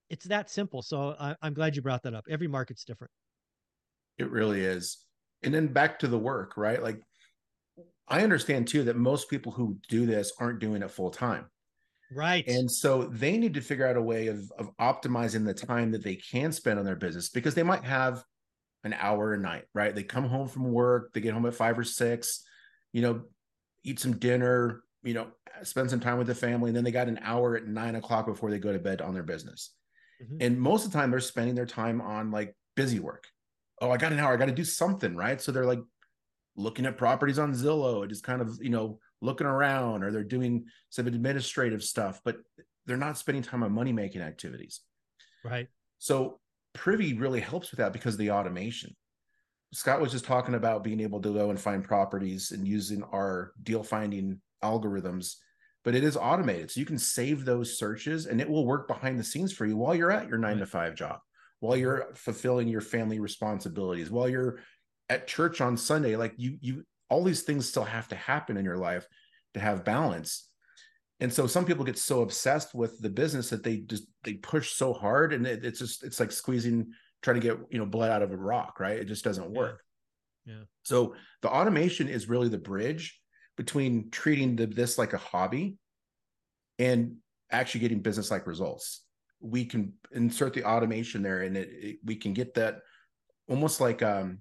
It's 0.10 0.25
that 0.25 0.50
simple. 0.50 0.82
So 0.82 1.15
I, 1.20 1.36
I'm 1.41 1.53
glad 1.53 1.75
you 1.75 1.82
brought 1.82 2.03
that 2.03 2.13
up. 2.13 2.25
Every 2.29 2.48
market's 2.48 2.84
different. 2.84 3.12
It 4.17 4.29
really 4.32 4.62
is. 4.62 4.98
And 5.44 5.53
then 5.53 5.67
back 5.67 6.00
to 6.00 6.08
the 6.08 6.17
work, 6.17 6.58
right? 6.58 6.82
Like 6.82 7.01
I 8.08 8.24
understand 8.24 8.67
too 8.67 8.84
that 8.84 8.96
most 8.96 9.29
people 9.29 9.51
who 9.51 9.77
do 9.89 10.06
this 10.06 10.32
aren't 10.39 10.60
doing 10.60 10.82
it 10.82 10.91
full 10.91 11.12
time. 11.12 11.46
Right. 12.12 12.48
And 12.48 12.72
so 12.72 13.03
they 13.03 13.38
need 13.38 13.53
to 13.56 13.62
figure 13.62 13.86
out 13.86 13.98
a 13.98 14.01
way 14.01 14.27
of, 14.27 14.50
of 14.58 14.75
optimizing 14.77 15.46
the 15.46 15.53
time 15.53 15.91
that 15.91 16.03
they 16.03 16.15
can 16.15 16.53
spend 16.53 16.79
on 16.79 16.86
their 16.86 16.96
business 16.96 17.29
because 17.29 17.53
they 17.53 17.63
might 17.63 17.84
have 17.84 18.24
an 18.86 18.94
hour 18.94 19.34
a 19.34 19.38
night, 19.38 19.65
right? 19.74 19.94
They 19.94 20.03
come 20.03 20.24
home 20.24 20.48
from 20.48 20.72
work, 20.72 21.12
they 21.13 21.20
get 21.20 21.34
home 21.34 21.46
at 21.46 21.53
five 21.53 21.77
or 21.77 21.84
six, 21.84 22.44
you 22.94 23.01
know, 23.01 23.24
eat 23.84 24.00
some 24.00 24.17
dinner, 24.17 24.84
you 25.03 25.13
know, 25.13 25.27
spend 25.63 25.89
some 25.89 25.99
time 25.99 26.17
with 26.17 26.27
the 26.27 26.35
family, 26.35 26.69
and 26.69 26.77
then 26.77 26.83
they 26.83 26.91
got 26.91 27.07
an 27.07 27.19
hour 27.21 27.55
at 27.55 27.67
nine 27.67 27.95
o'clock 27.95 28.25
before 28.25 28.51
they 28.51 28.59
go 28.59 28.73
to 28.73 28.79
bed 28.79 29.01
on 29.01 29.13
their 29.13 29.23
business. 29.23 29.73
Mm-hmm. 30.21 30.37
And 30.41 30.59
most 30.59 30.85
of 30.85 30.91
the 30.91 30.97
time, 30.97 31.11
they're 31.11 31.19
spending 31.19 31.55
their 31.55 31.65
time 31.65 32.01
on 32.01 32.31
like 32.31 32.55
busy 32.75 32.99
work. 32.99 33.25
Oh, 33.81 33.91
I 33.91 33.97
got 33.97 34.11
an 34.11 34.19
hour. 34.19 34.33
I 34.33 34.37
got 34.37 34.45
to 34.45 34.51
do 34.51 34.63
something, 34.63 35.15
right? 35.15 35.41
So 35.41 35.51
they're 35.51 35.65
like 35.65 35.81
looking 36.55 36.85
at 36.85 36.97
properties 36.97 37.39
on 37.39 37.53
Zillow, 37.53 38.07
just 38.07 38.23
kind 38.23 38.41
of 38.41 38.57
you 38.61 38.69
know 38.69 38.99
looking 39.21 39.47
around, 39.47 40.03
or 40.03 40.11
they're 40.11 40.23
doing 40.23 40.65
some 40.89 41.07
administrative 41.07 41.83
stuff, 41.83 42.21
but 42.23 42.37
they're 42.85 42.97
not 42.97 43.17
spending 43.17 43.43
time 43.43 43.63
on 43.63 43.71
money 43.71 43.93
making 43.93 44.21
activities. 44.21 44.81
Right. 45.43 45.67
So 45.99 46.39
Privy 46.73 47.13
really 47.13 47.41
helps 47.41 47.71
with 47.71 47.79
that 47.79 47.93
because 47.93 48.15
of 48.15 48.19
the 48.19 48.31
automation. 48.31 48.95
Scott 49.73 49.99
was 49.99 50.11
just 50.11 50.25
talking 50.25 50.55
about 50.55 50.83
being 50.83 51.01
able 51.01 51.21
to 51.21 51.33
go 51.33 51.49
and 51.49 51.59
find 51.59 51.83
properties 51.83 52.51
and 52.51 52.67
using 52.67 53.03
our 53.03 53.51
deal 53.63 53.83
finding 53.83 54.39
algorithms, 54.63 55.35
but 55.88 55.96
it 55.96 56.03
is 56.03 56.17
automated. 56.17 56.70
So 56.70 56.82
you 56.82 56.86
can 56.86 57.00
save 57.00 57.46
those 57.46 57.79
searches 57.79 58.25
and 58.25 58.41
it 58.41 58.50
will 58.50 58.65
work 58.65 58.89
behind 58.89 59.17
the 59.17 59.24
scenes 59.24 59.53
for 59.53 59.65
you 59.65 59.77
while 59.77 59.96
you're 59.96 60.12
at 60.12 60.27
your 60.27 60.38
nine 60.38 60.58
to 60.58 60.65
five 60.65 60.96
job, 60.96 61.20
while 61.62 61.75
mm-hmm. 61.75 61.82
you're 61.82 62.10
fulfilling 62.13 62.67
your 62.67 62.82
family 62.82 63.20
responsibilities, 63.20 64.12
while 64.12 64.27
you're 64.27 64.60
at 65.08 65.27
church 65.27 65.62
on 65.62 65.77
Sunday. 65.77 66.17
Like 66.17 66.34
you, 66.36 66.58
you, 66.60 66.84
all 67.10 67.24
these 67.24 67.44
things 67.44 67.70
still 67.70 67.86
have 67.86 68.10
to 68.10 68.17
happen 68.17 68.58
in 68.58 68.65
your 68.65 68.75
life 68.75 69.08
to 69.53 69.62
have 69.62 69.86
balance. 69.86 70.50
And 71.22 71.32
so 71.32 71.48
some 71.48 71.63
people 71.63 71.86
get 71.86 71.98
so 71.98 72.22
obsessed 72.22 72.75
with 72.75 73.01
the 73.01 73.10
business 73.10 73.50
that 73.51 73.63
they 73.63 73.77
just 73.77 74.08
they 74.25 74.34
push 74.34 74.74
so 74.74 74.91
hard 74.91 75.32
and 75.32 75.48
it, 75.48 75.63
it's 75.63 75.79
just 75.79 76.03
it's 76.03 76.20
like 76.20 76.34
squeezing 76.34 76.88
trying 77.22 77.39
to 77.39 77.48
get 77.48 77.60
you 77.70 77.79
know 77.79 77.86
blood 77.86 78.12
out 78.12 78.24
of 78.24 78.34
a 78.34 78.36
rock 78.36 78.82
right 78.82 79.00
it 79.00 79.06
just 79.06 79.24
doesn't 79.24 79.51
work 79.51 79.82
yeah, 80.46 80.56
yeah. 80.56 80.63
so 80.84 81.15
the 81.41 81.50
automation 81.50 82.10
is 82.10 82.27
really 82.27 82.50
the 82.50 82.58
bridge 82.58 83.22
between 83.57 84.09
treating 84.11 84.55
the, 84.55 84.65
this 84.65 84.97
like 84.97 85.13
a 85.13 85.17
hobby 85.17 85.77
and 86.79 87.17
actually 87.51 87.81
getting 87.81 87.99
business 87.99 88.31
like 88.31 88.47
results 88.47 89.01
we 89.39 89.65
can 89.65 89.93
insert 90.11 90.53
the 90.53 90.63
automation 90.63 91.21
there 91.21 91.41
and 91.41 91.57
it, 91.57 91.69
it, 91.71 91.97
we 92.03 92.15
can 92.15 92.33
get 92.33 92.53
that 92.53 92.79
almost 93.49 93.81
like 93.81 94.01
um 94.01 94.39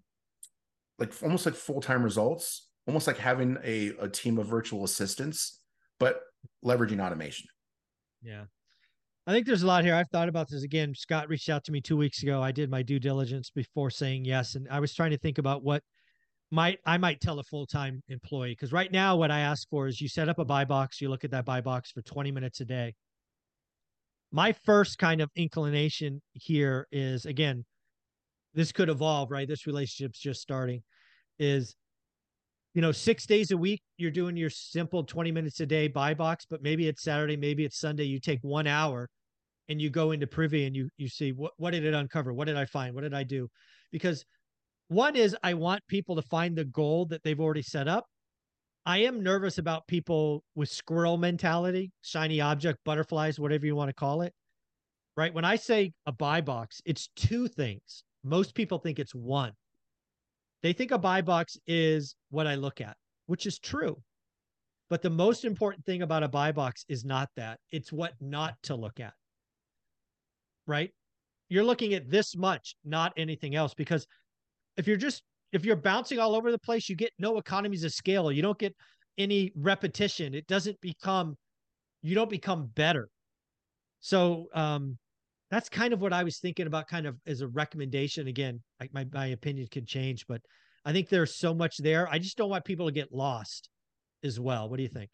like 0.98 1.12
almost 1.22 1.46
like 1.46 1.54
full-time 1.54 2.02
results 2.02 2.68
almost 2.86 3.06
like 3.06 3.18
having 3.18 3.58
a, 3.64 3.92
a 4.00 4.08
team 4.08 4.38
of 4.38 4.46
virtual 4.46 4.84
assistants 4.84 5.60
but 5.98 6.20
leveraging 6.64 7.04
automation 7.04 7.46
yeah 8.22 8.44
I 9.28 9.32
think 9.32 9.44
there's 9.44 9.64
a 9.64 9.66
lot 9.66 9.82
here. 9.82 9.96
I've 9.96 10.08
thought 10.10 10.28
about 10.28 10.48
this 10.48 10.62
again. 10.62 10.94
Scott 10.94 11.28
reached 11.28 11.48
out 11.48 11.64
to 11.64 11.72
me 11.72 11.80
two 11.80 11.96
weeks 11.96 12.22
ago. 12.22 12.40
I 12.40 12.52
did 12.52 12.70
my 12.70 12.82
due 12.82 13.00
diligence 13.00 13.50
before 13.50 13.90
saying 13.90 14.24
yes, 14.24 14.54
and 14.54 14.68
I 14.70 14.78
was 14.78 14.94
trying 14.94 15.10
to 15.10 15.18
think 15.18 15.38
about 15.38 15.64
what 15.64 15.82
might 16.50 16.78
I 16.86 16.96
might 16.98 17.20
tell 17.20 17.38
a 17.38 17.44
full 17.44 17.66
time 17.66 18.02
employee 18.08 18.52
because 18.52 18.72
right 18.72 18.90
now 18.90 19.16
what 19.16 19.30
I 19.30 19.40
ask 19.40 19.68
for 19.68 19.86
is 19.86 20.00
you 20.00 20.08
set 20.08 20.28
up 20.28 20.38
a 20.38 20.44
buy 20.44 20.64
box, 20.64 21.00
you 21.00 21.08
look 21.08 21.24
at 21.24 21.30
that 21.32 21.44
buy 21.44 21.60
box 21.60 21.90
for 21.90 22.02
20 22.02 22.30
minutes 22.30 22.60
a 22.60 22.64
day. 22.64 22.94
My 24.32 24.52
first 24.64 24.98
kind 24.98 25.20
of 25.20 25.30
inclination 25.36 26.20
here 26.32 26.86
is 26.92 27.26
again, 27.26 27.64
this 28.54 28.72
could 28.72 28.88
evolve, 28.88 29.30
right? 29.30 29.48
This 29.48 29.66
relationship's 29.66 30.18
just 30.18 30.40
starting. 30.40 30.82
Is 31.38 31.74
you 32.74 32.82
know, 32.82 32.92
six 32.92 33.24
days 33.26 33.50
a 33.52 33.56
week, 33.56 33.80
you're 33.96 34.10
doing 34.10 34.36
your 34.36 34.50
simple 34.50 35.02
20 35.02 35.32
minutes 35.32 35.60
a 35.60 35.66
day 35.66 35.88
buy 35.88 36.12
box, 36.12 36.46
but 36.48 36.62
maybe 36.62 36.86
it's 36.86 37.02
Saturday, 37.02 37.36
maybe 37.36 37.64
it's 37.64 37.78
Sunday. 37.78 38.04
You 38.04 38.20
take 38.20 38.40
one 38.42 38.66
hour 38.66 39.08
and 39.68 39.80
you 39.80 39.90
go 39.90 40.12
into 40.12 40.26
privy 40.26 40.66
and 40.66 40.76
you 40.76 40.88
you 40.96 41.08
see 41.08 41.32
what 41.32 41.52
what 41.56 41.72
did 41.72 41.84
it 41.84 41.94
uncover 41.94 42.32
what 42.32 42.46
did 42.46 42.56
i 42.56 42.64
find 42.64 42.94
what 42.94 43.02
did 43.02 43.14
i 43.14 43.22
do 43.22 43.48
because 43.90 44.24
one 44.88 45.16
is 45.16 45.36
i 45.42 45.54
want 45.54 45.82
people 45.88 46.16
to 46.16 46.22
find 46.22 46.56
the 46.56 46.64
goal 46.64 47.06
that 47.06 47.22
they've 47.22 47.40
already 47.40 47.62
set 47.62 47.88
up 47.88 48.06
i 48.84 48.98
am 48.98 49.22
nervous 49.22 49.58
about 49.58 49.86
people 49.86 50.42
with 50.54 50.68
squirrel 50.68 51.16
mentality 51.16 51.90
shiny 52.02 52.40
object 52.40 52.78
butterflies 52.84 53.38
whatever 53.38 53.66
you 53.66 53.74
want 53.74 53.88
to 53.88 53.94
call 53.94 54.22
it 54.22 54.32
right 55.16 55.34
when 55.34 55.44
i 55.44 55.56
say 55.56 55.92
a 56.06 56.12
buy 56.12 56.40
box 56.40 56.80
it's 56.84 57.08
two 57.16 57.48
things 57.48 58.04
most 58.24 58.54
people 58.54 58.78
think 58.78 58.98
it's 58.98 59.14
one 59.14 59.52
they 60.62 60.72
think 60.72 60.90
a 60.90 60.98
buy 60.98 61.20
box 61.20 61.56
is 61.66 62.14
what 62.30 62.46
i 62.46 62.54
look 62.54 62.80
at 62.80 62.96
which 63.26 63.46
is 63.46 63.58
true 63.58 63.96
but 64.88 65.02
the 65.02 65.10
most 65.10 65.44
important 65.44 65.84
thing 65.84 66.02
about 66.02 66.22
a 66.22 66.28
buy 66.28 66.52
box 66.52 66.84
is 66.88 67.04
not 67.04 67.28
that 67.36 67.58
it's 67.72 67.92
what 67.92 68.12
not 68.20 68.54
to 68.62 68.74
look 68.76 69.00
at 69.00 69.12
right? 70.66 70.90
You're 71.48 71.64
looking 71.64 71.94
at 71.94 72.10
this 72.10 72.36
much, 72.36 72.74
not 72.84 73.12
anything 73.16 73.54
else. 73.54 73.74
Because 73.74 74.06
if 74.76 74.86
you're 74.86 74.96
just 74.96 75.22
if 75.52 75.64
you're 75.64 75.76
bouncing 75.76 76.18
all 76.18 76.34
over 76.34 76.50
the 76.50 76.58
place, 76.58 76.88
you 76.88 76.96
get 76.96 77.12
no 77.18 77.38
economies 77.38 77.84
of 77.84 77.92
scale. 77.92 78.30
You 78.32 78.42
don't 78.42 78.58
get 78.58 78.74
any 79.18 79.52
repetition. 79.56 80.34
It 80.34 80.46
doesn't 80.46 80.80
become 80.80 81.36
you 82.02 82.14
don't 82.14 82.30
become 82.30 82.70
better. 82.74 83.08
So 84.00 84.48
um 84.54 84.98
that's 85.50 85.68
kind 85.68 85.92
of 85.92 86.00
what 86.00 86.12
I 86.12 86.24
was 86.24 86.38
thinking 86.38 86.66
about 86.66 86.88
kind 86.88 87.06
of 87.06 87.16
as 87.26 87.40
a 87.40 87.48
recommendation. 87.48 88.26
Again, 88.28 88.60
I, 88.80 88.88
my 88.92 89.06
my 89.12 89.26
opinion 89.26 89.68
could 89.70 89.86
change, 89.86 90.26
but 90.26 90.40
I 90.84 90.92
think 90.92 91.08
there's 91.08 91.34
so 91.36 91.54
much 91.54 91.78
there. 91.78 92.08
I 92.08 92.18
just 92.18 92.36
don't 92.36 92.50
want 92.50 92.64
people 92.64 92.86
to 92.86 92.92
get 92.92 93.12
lost 93.12 93.68
as 94.22 94.38
well. 94.38 94.68
What 94.68 94.76
do 94.76 94.82
you 94.82 94.88
think? 94.88 95.10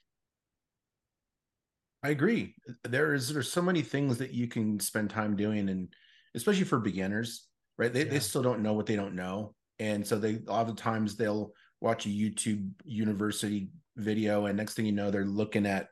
I 2.02 2.08
agree. 2.08 2.54
There 2.82 3.14
is 3.14 3.32
there's 3.32 3.50
so 3.50 3.62
many 3.62 3.82
things 3.82 4.18
that 4.18 4.32
you 4.32 4.48
can 4.48 4.80
spend 4.80 5.10
time 5.10 5.36
doing, 5.36 5.68
and 5.68 5.92
especially 6.34 6.64
for 6.64 6.80
beginners, 6.80 7.46
right? 7.82 7.92
They 7.92 8.04
yeah. 8.04 8.10
they 8.10 8.18
still 8.20 8.42
don't 8.42 8.62
know 8.62 8.72
what 8.72 8.86
they 8.86 8.96
don't 8.96 9.14
know, 9.14 9.54
and 9.78 10.06
so 10.06 10.18
they 10.18 10.38
a 10.46 10.50
lot 10.50 10.68
of 10.68 10.76
times 10.76 11.16
they'll 11.16 11.52
watch 11.80 12.06
a 12.06 12.08
YouTube 12.08 12.70
university 12.84 13.70
video, 13.96 14.46
and 14.46 14.56
next 14.56 14.74
thing 14.74 14.86
you 14.86 14.92
know, 14.92 15.10
they're 15.10 15.24
looking 15.24 15.66
at 15.66 15.88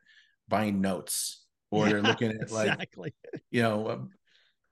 buying 0.49 0.81
notes, 0.81 1.45
or 1.71 1.87
yeah, 1.87 1.93
they're 1.93 2.03
looking 2.03 2.31
at 2.31 2.51
like 2.51 2.69
exactly. 2.69 3.15
you 3.51 3.63
know 3.63 3.91
um, 3.91 4.11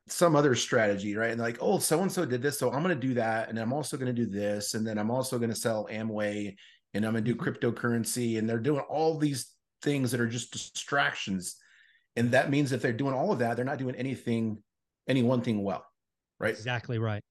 some 0.07 0.37
other 0.37 0.55
strategy, 0.55 1.17
right? 1.17 1.33
And 1.33 1.41
like, 1.41 1.59
oh, 1.61 1.79
so 1.79 2.01
and 2.01 2.11
so 2.11 2.25
did 2.25 2.41
this, 2.41 2.59
so 2.59 2.73
I'm 2.73 2.83
going 2.83 2.99
to 2.99 3.07
do 3.07 3.15
that, 3.15 3.49
and 3.49 3.59
I'm 3.59 3.73
also 3.73 3.97
going 3.97 4.15
to 4.15 4.25
do 4.25 4.31
this, 4.31 4.75
and 4.75 4.87
then 4.87 4.97
I'm 4.97 5.11
also 5.11 5.39
going 5.39 5.51
to 5.51 5.57
sell 5.57 5.89
Amway, 5.91 6.55
and 6.95 7.05
I'm 7.05 7.13
going 7.13 7.25
to 7.25 7.35
do 7.35 7.37
mm-hmm. 7.37 7.49
cryptocurrency, 7.49 8.39
and 8.39 8.49
they're 8.49 8.59
doing 8.59 8.85
all 8.89 9.19
these 9.19 9.53
things 9.83 10.13
that 10.13 10.21
are 10.21 10.29
just 10.29 10.53
distractions. 10.53 11.57
And 12.17 12.31
that 12.33 12.51
means 12.51 12.73
if 12.73 12.83
they're 12.83 12.93
doing 12.93 13.15
all 13.15 13.33
of 13.33 13.41
that, 13.41 13.57
they're 13.57 13.65
not 13.65 13.79
doing 13.79 13.95
anything, 13.95 14.63
any 15.09 15.23
one 15.23 15.41
thing 15.41 15.63
well. 15.63 15.85
Right. 16.39 16.51
Exactly 16.51 16.99
right. 16.99 17.23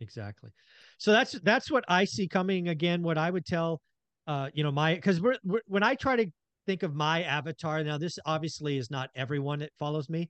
Exactly. 0.00 0.50
So 0.98 1.12
that's 1.12 1.32
that's 1.42 1.70
what 1.70 1.84
I 1.88 2.04
see 2.04 2.26
coming 2.28 2.68
again. 2.68 3.02
What 3.02 3.18
I 3.18 3.30
would 3.30 3.46
tell, 3.46 3.80
uh, 4.26 4.48
you 4.52 4.64
know, 4.64 4.72
my 4.72 4.94
because 4.94 5.20
we're, 5.20 5.36
we're 5.44 5.60
when 5.66 5.82
I 5.82 5.94
try 5.94 6.16
to 6.16 6.26
think 6.66 6.82
of 6.82 6.94
my 6.94 7.22
avatar 7.22 7.82
now, 7.84 7.98
this 7.98 8.18
obviously 8.26 8.78
is 8.78 8.90
not 8.90 9.10
everyone 9.14 9.60
that 9.60 9.70
follows 9.78 10.08
me, 10.08 10.28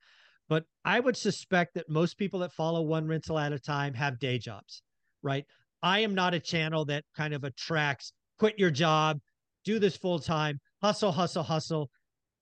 but 0.49 0.65
I 0.85 1.01
would 1.01 1.17
suspect 1.17 1.75
that 1.75 1.89
most 1.89 2.19
people 2.19 2.41
that 2.41 2.53
follow 2.53 2.83
one 2.83 3.07
rental 3.07 3.39
at 3.39 3.53
a 3.53 3.59
time 3.59 3.95
have 3.95 4.19
day 4.19 4.39
jobs, 4.39 4.83
right? 5.23 5.45
I 5.83 6.01
am 6.01 6.15
not 6.15 6.35
a 6.35 6.41
channel 6.41 6.85
that 6.87 7.05
kind 7.17 7.35
of 7.35 7.45
attracts 7.45 8.13
quit 8.39 8.59
your 8.59 8.71
job, 8.71 9.21
do 9.65 9.79
this 9.79 9.97
full 9.97 10.19
time 10.19 10.61
hustle, 10.83 11.13
hustle, 11.13 11.43
hustle. 11.45 11.91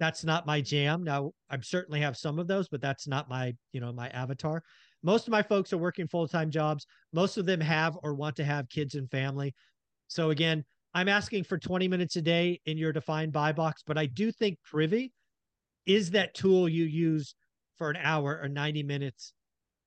That's 0.00 0.24
not 0.24 0.46
my 0.46 0.62
jam. 0.62 1.04
Now, 1.04 1.32
I 1.50 1.58
certainly 1.60 2.00
have 2.00 2.16
some 2.16 2.38
of 2.38 2.48
those, 2.48 2.68
but 2.68 2.80
that's 2.80 3.06
not 3.06 3.28
my, 3.28 3.52
you 3.72 3.80
know, 3.80 3.92
my 3.92 4.08
avatar. 4.08 4.62
Most 5.02 5.26
of 5.26 5.32
my 5.32 5.42
folks 5.42 5.72
are 5.72 5.78
working 5.78 6.06
full-time 6.08 6.50
jobs. 6.50 6.86
Most 7.12 7.36
of 7.38 7.46
them 7.46 7.60
have 7.60 7.96
or 8.02 8.14
want 8.14 8.36
to 8.36 8.44
have 8.44 8.68
kids 8.68 8.94
and 8.94 9.10
family. 9.10 9.54
So 10.08 10.30
again, 10.30 10.64
I'm 10.92 11.08
asking 11.08 11.44
for 11.44 11.58
20 11.58 11.88
minutes 11.88 12.16
a 12.16 12.22
day 12.22 12.60
in 12.66 12.76
your 12.76 12.92
defined 12.92 13.32
buy 13.32 13.52
box, 13.52 13.82
but 13.86 13.96
I 13.96 14.06
do 14.06 14.32
think 14.32 14.58
Privy 14.64 15.12
is 15.86 16.10
that 16.10 16.34
tool 16.34 16.68
you 16.68 16.84
use 16.84 17.34
for 17.76 17.90
an 17.90 17.96
hour 18.02 18.40
or 18.42 18.48
90 18.48 18.82
minutes 18.82 19.32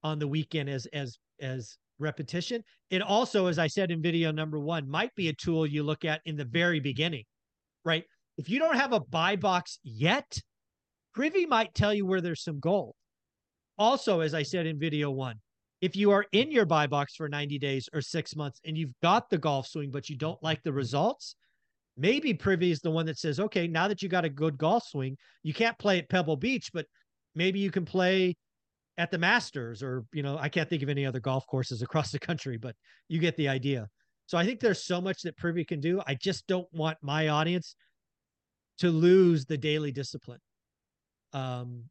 on 0.01 0.19
the 0.19 0.27
weekend 0.27 0.69
as 0.69 0.85
as 0.87 1.17
as 1.39 1.77
repetition. 1.99 2.63
It 2.89 3.01
also, 3.01 3.47
as 3.47 3.59
I 3.59 3.67
said 3.67 3.91
in 3.91 4.01
video 4.01 4.31
number 4.31 4.59
one, 4.59 4.89
might 4.89 5.13
be 5.15 5.29
a 5.29 5.33
tool 5.33 5.67
you 5.67 5.83
look 5.83 6.05
at 6.05 6.21
in 6.25 6.35
the 6.35 6.45
very 6.45 6.79
beginning, 6.79 7.23
right? 7.85 8.03
If 8.37 8.49
you 8.49 8.59
don't 8.59 8.75
have 8.75 8.93
a 8.93 8.99
buy 8.99 9.35
box 9.35 9.79
yet, 9.83 10.39
Privy 11.13 11.45
might 11.45 11.75
tell 11.75 11.93
you 11.93 12.05
where 12.05 12.21
there's 12.21 12.43
some 12.43 12.59
gold. 12.59 12.95
Also, 13.77 14.19
as 14.19 14.33
I 14.33 14.43
said 14.43 14.65
in 14.65 14.79
video 14.79 15.09
one, 15.11 15.39
if 15.81 15.95
you 15.95 16.11
are 16.11 16.25
in 16.31 16.51
your 16.51 16.65
buy 16.65 16.87
box 16.87 17.15
for 17.15 17.27
90 17.27 17.59
days 17.59 17.89
or 17.93 18.01
six 18.01 18.35
months 18.35 18.61
and 18.65 18.77
you've 18.77 18.93
got 19.01 19.29
the 19.29 19.37
golf 19.37 19.67
swing, 19.67 19.91
but 19.91 20.09
you 20.09 20.15
don't 20.15 20.41
like 20.41 20.63
the 20.63 20.71
results, 20.71 21.35
maybe 21.97 22.33
Privy 22.33 22.71
is 22.71 22.79
the 22.79 22.91
one 22.91 23.05
that 23.07 23.17
says, 23.17 23.39
okay, 23.39 23.67
now 23.67 23.87
that 23.87 24.01
you 24.01 24.09
got 24.09 24.25
a 24.25 24.29
good 24.29 24.57
golf 24.57 24.87
swing, 24.87 25.17
you 25.43 25.53
can't 25.53 25.77
play 25.77 25.99
at 25.99 26.09
Pebble 26.09 26.37
Beach, 26.37 26.69
but 26.73 26.85
maybe 27.35 27.59
you 27.59 27.71
can 27.71 27.85
play 27.85 28.35
at 28.97 29.11
the 29.11 29.17
Masters 29.17 29.81
or, 29.81 30.05
you 30.13 30.23
know, 30.23 30.37
I 30.37 30.49
can't 30.49 30.69
think 30.69 30.83
of 30.83 30.89
any 30.89 31.05
other 31.05 31.19
golf 31.19 31.45
courses 31.47 31.81
across 31.81 32.11
the 32.11 32.19
country, 32.19 32.57
but 32.57 32.75
you 33.09 33.19
get 33.19 33.35
the 33.35 33.49
idea. 33.49 33.89
So 34.27 34.37
I 34.37 34.45
think 34.45 34.59
there's 34.59 34.83
so 34.83 35.01
much 35.01 35.23
that 35.23 35.35
Privy 35.35 35.65
can 35.65 35.79
do. 35.79 36.01
I 36.07 36.15
just 36.15 36.47
don't 36.47 36.67
want 36.71 36.97
my 37.01 37.27
audience 37.27 37.75
to 38.79 38.89
lose 38.89 39.45
the 39.45 39.57
daily 39.57 39.91
discipline. 39.91 40.39
Um, 41.33 41.83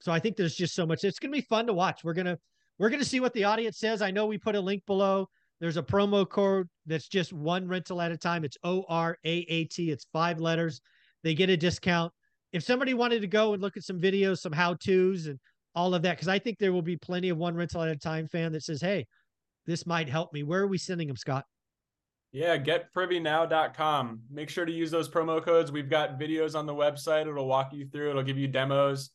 so 0.00 0.12
I 0.12 0.18
think 0.18 0.36
there's 0.36 0.54
just 0.54 0.74
so 0.74 0.86
much. 0.86 1.04
It's 1.04 1.18
going 1.18 1.32
to 1.32 1.36
be 1.36 1.46
fun 1.46 1.66
to 1.66 1.72
watch. 1.72 2.04
We're 2.04 2.14
gonna 2.14 2.38
we're 2.78 2.90
gonna 2.90 3.04
see 3.04 3.20
what 3.20 3.32
the 3.34 3.44
audience 3.44 3.78
says. 3.78 4.02
I 4.02 4.10
know 4.10 4.26
we 4.26 4.38
put 4.38 4.54
a 4.54 4.60
link 4.60 4.84
below. 4.86 5.28
There's 5.60 5.76
a 5.76 5.82
promo 5.82 6.28
code 6.28 6.68
that's 6.86 7.08
just 7.08 7.32
one 7.32 7.66
rental 7.66 8.00
at 8.00 8.12
a 8.12 8.16
time. 8.16 8.44
It's 8.44 8.56
O 8.62 8.84
R 8.88 9.18
A 9.24 9.30
A 9.30 9.64
T. 9.64 9.90
It's 9.90 10.06
five 10.12 10.40
letters. 10.40 10.80
They 11.24 11.34
get 11.34 11.50
a 11.50 11.56
discount. 11.56 12.12
If 12.52 12.62
somebody 12.62 12.94
wanted 12.94 13.20
to 13.22 13.26
go 13.26 13.52
and 13.52 13.62
look 13.62 13.76
at 13.76 13.82
some 13.82 14.00
videos, 14.00 14.38
some 14.38 14.52
how 14.52 14.74
tos, 14.74 15.26
and 15.26 15.38
all 15.74 15.94
of 15.94 16.02
that, 16.02 16.16
because 16.16 16.28
I 16.28 16.38
think 16.38 16.58
there 16.58 16.72
will 16.72 16.82
be 16.82 16.96
plenty 16.96 17.28
of 17.28 17.36
one 17.36 17.54
rental 17.54 17.82
at 17.82 17.88
a 17.88 17.96
time 17.96 18.28
fan 18.28 18.52
that 18.52 18.62
says, 18.62 18.80
"Hey, 18.80 19.06
this 19.66 19.84
might 19.84 20.08
help 20.08 20.32
me." 20.32 20.44
Where 20.44 20.62
are 20.62 20.68
we 20.68 20.78
sending 20.78 21.08
them, 21.08 21.16
Scott? 21.16 21.44
Yeah, 22.30 22.58
getprivynow.com. 22.58 24.20
Make 24.30 24.50
sure 24.50 24.66
to 24.66 24.72
use 24.72 24.90
those 24.90 25.08
promo 25.08 25.42
codes. 25.42 25.72
We've 25.72 25.88
got 25.88 26.20
videos 26.20 26.54
on 26.54 26.66
the 26.66 26.74
website. 26.74 27.22
It'll 27.22 27.46
walk 27.46 27.72
you 27.72 27.86
through, 27.86 28.10
it'll 28.10 28.22
give 28.22 28.38
you 28.38 28.48
demos. 28.48 29.10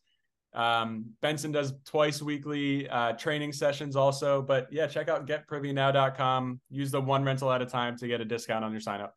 Um, 0.54 1.06
Benson 1.22 1.52
does 1.52 1.74
twice 1.86 2.22
weekly 2.22 2.88
uh, 2.90 3.14
training 3.14 3.54
sessions 3.54 3.96
also. 3.96 4.42
But 4.42 4.68
yeah, 4.72 4.88
check 4.88 5.10
out 5.10 5.28
getprivynow.com. 5.28 6.62
Use 6.70 6.92
the 6.92 7.02
one 7.02 7.24
rental 7.24 7.52
at 7.52 7.62
a 7.62 7.66
time 7.66 7.98
to 7.98 8.08
get 8.08 8.22
a 8.22 8.26
discount 8.26 8.64
on 8.64 8.72
your 8.72 8.82
sign 8.82 9.02
up. 9.02 9.16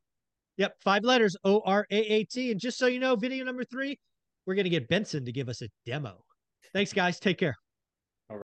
Yep, 0.56 0.76
five 0.80 1.04
letters 1.04 1.36
O 1.44 1.60
R 1.66 1.86
A 1.90 1.96
A 1.96 2.24
T. 2.24 2.50
And 2.50 2.60
just 2.60 2.78
so 2.78 2.86
you 2.86 2.98
know, 2.98 3.16
video 3.16 3.44
number 3.44 3.64
three, 3.64 3.98
we're 4.46 4.54
going 4.54 4.64
to 4.64 4.70
get 4.70 4.88
Benson 4.88 5.24
to 5.24 5.32
give 5.32 5.48
us 5.48 5.62
a 5.62 5.68
demo. 5.84 6.24
Thanks, 6.72 6.92
guys. 6.92 7.20
Take 7.20 7.38
care. 7.38 7.56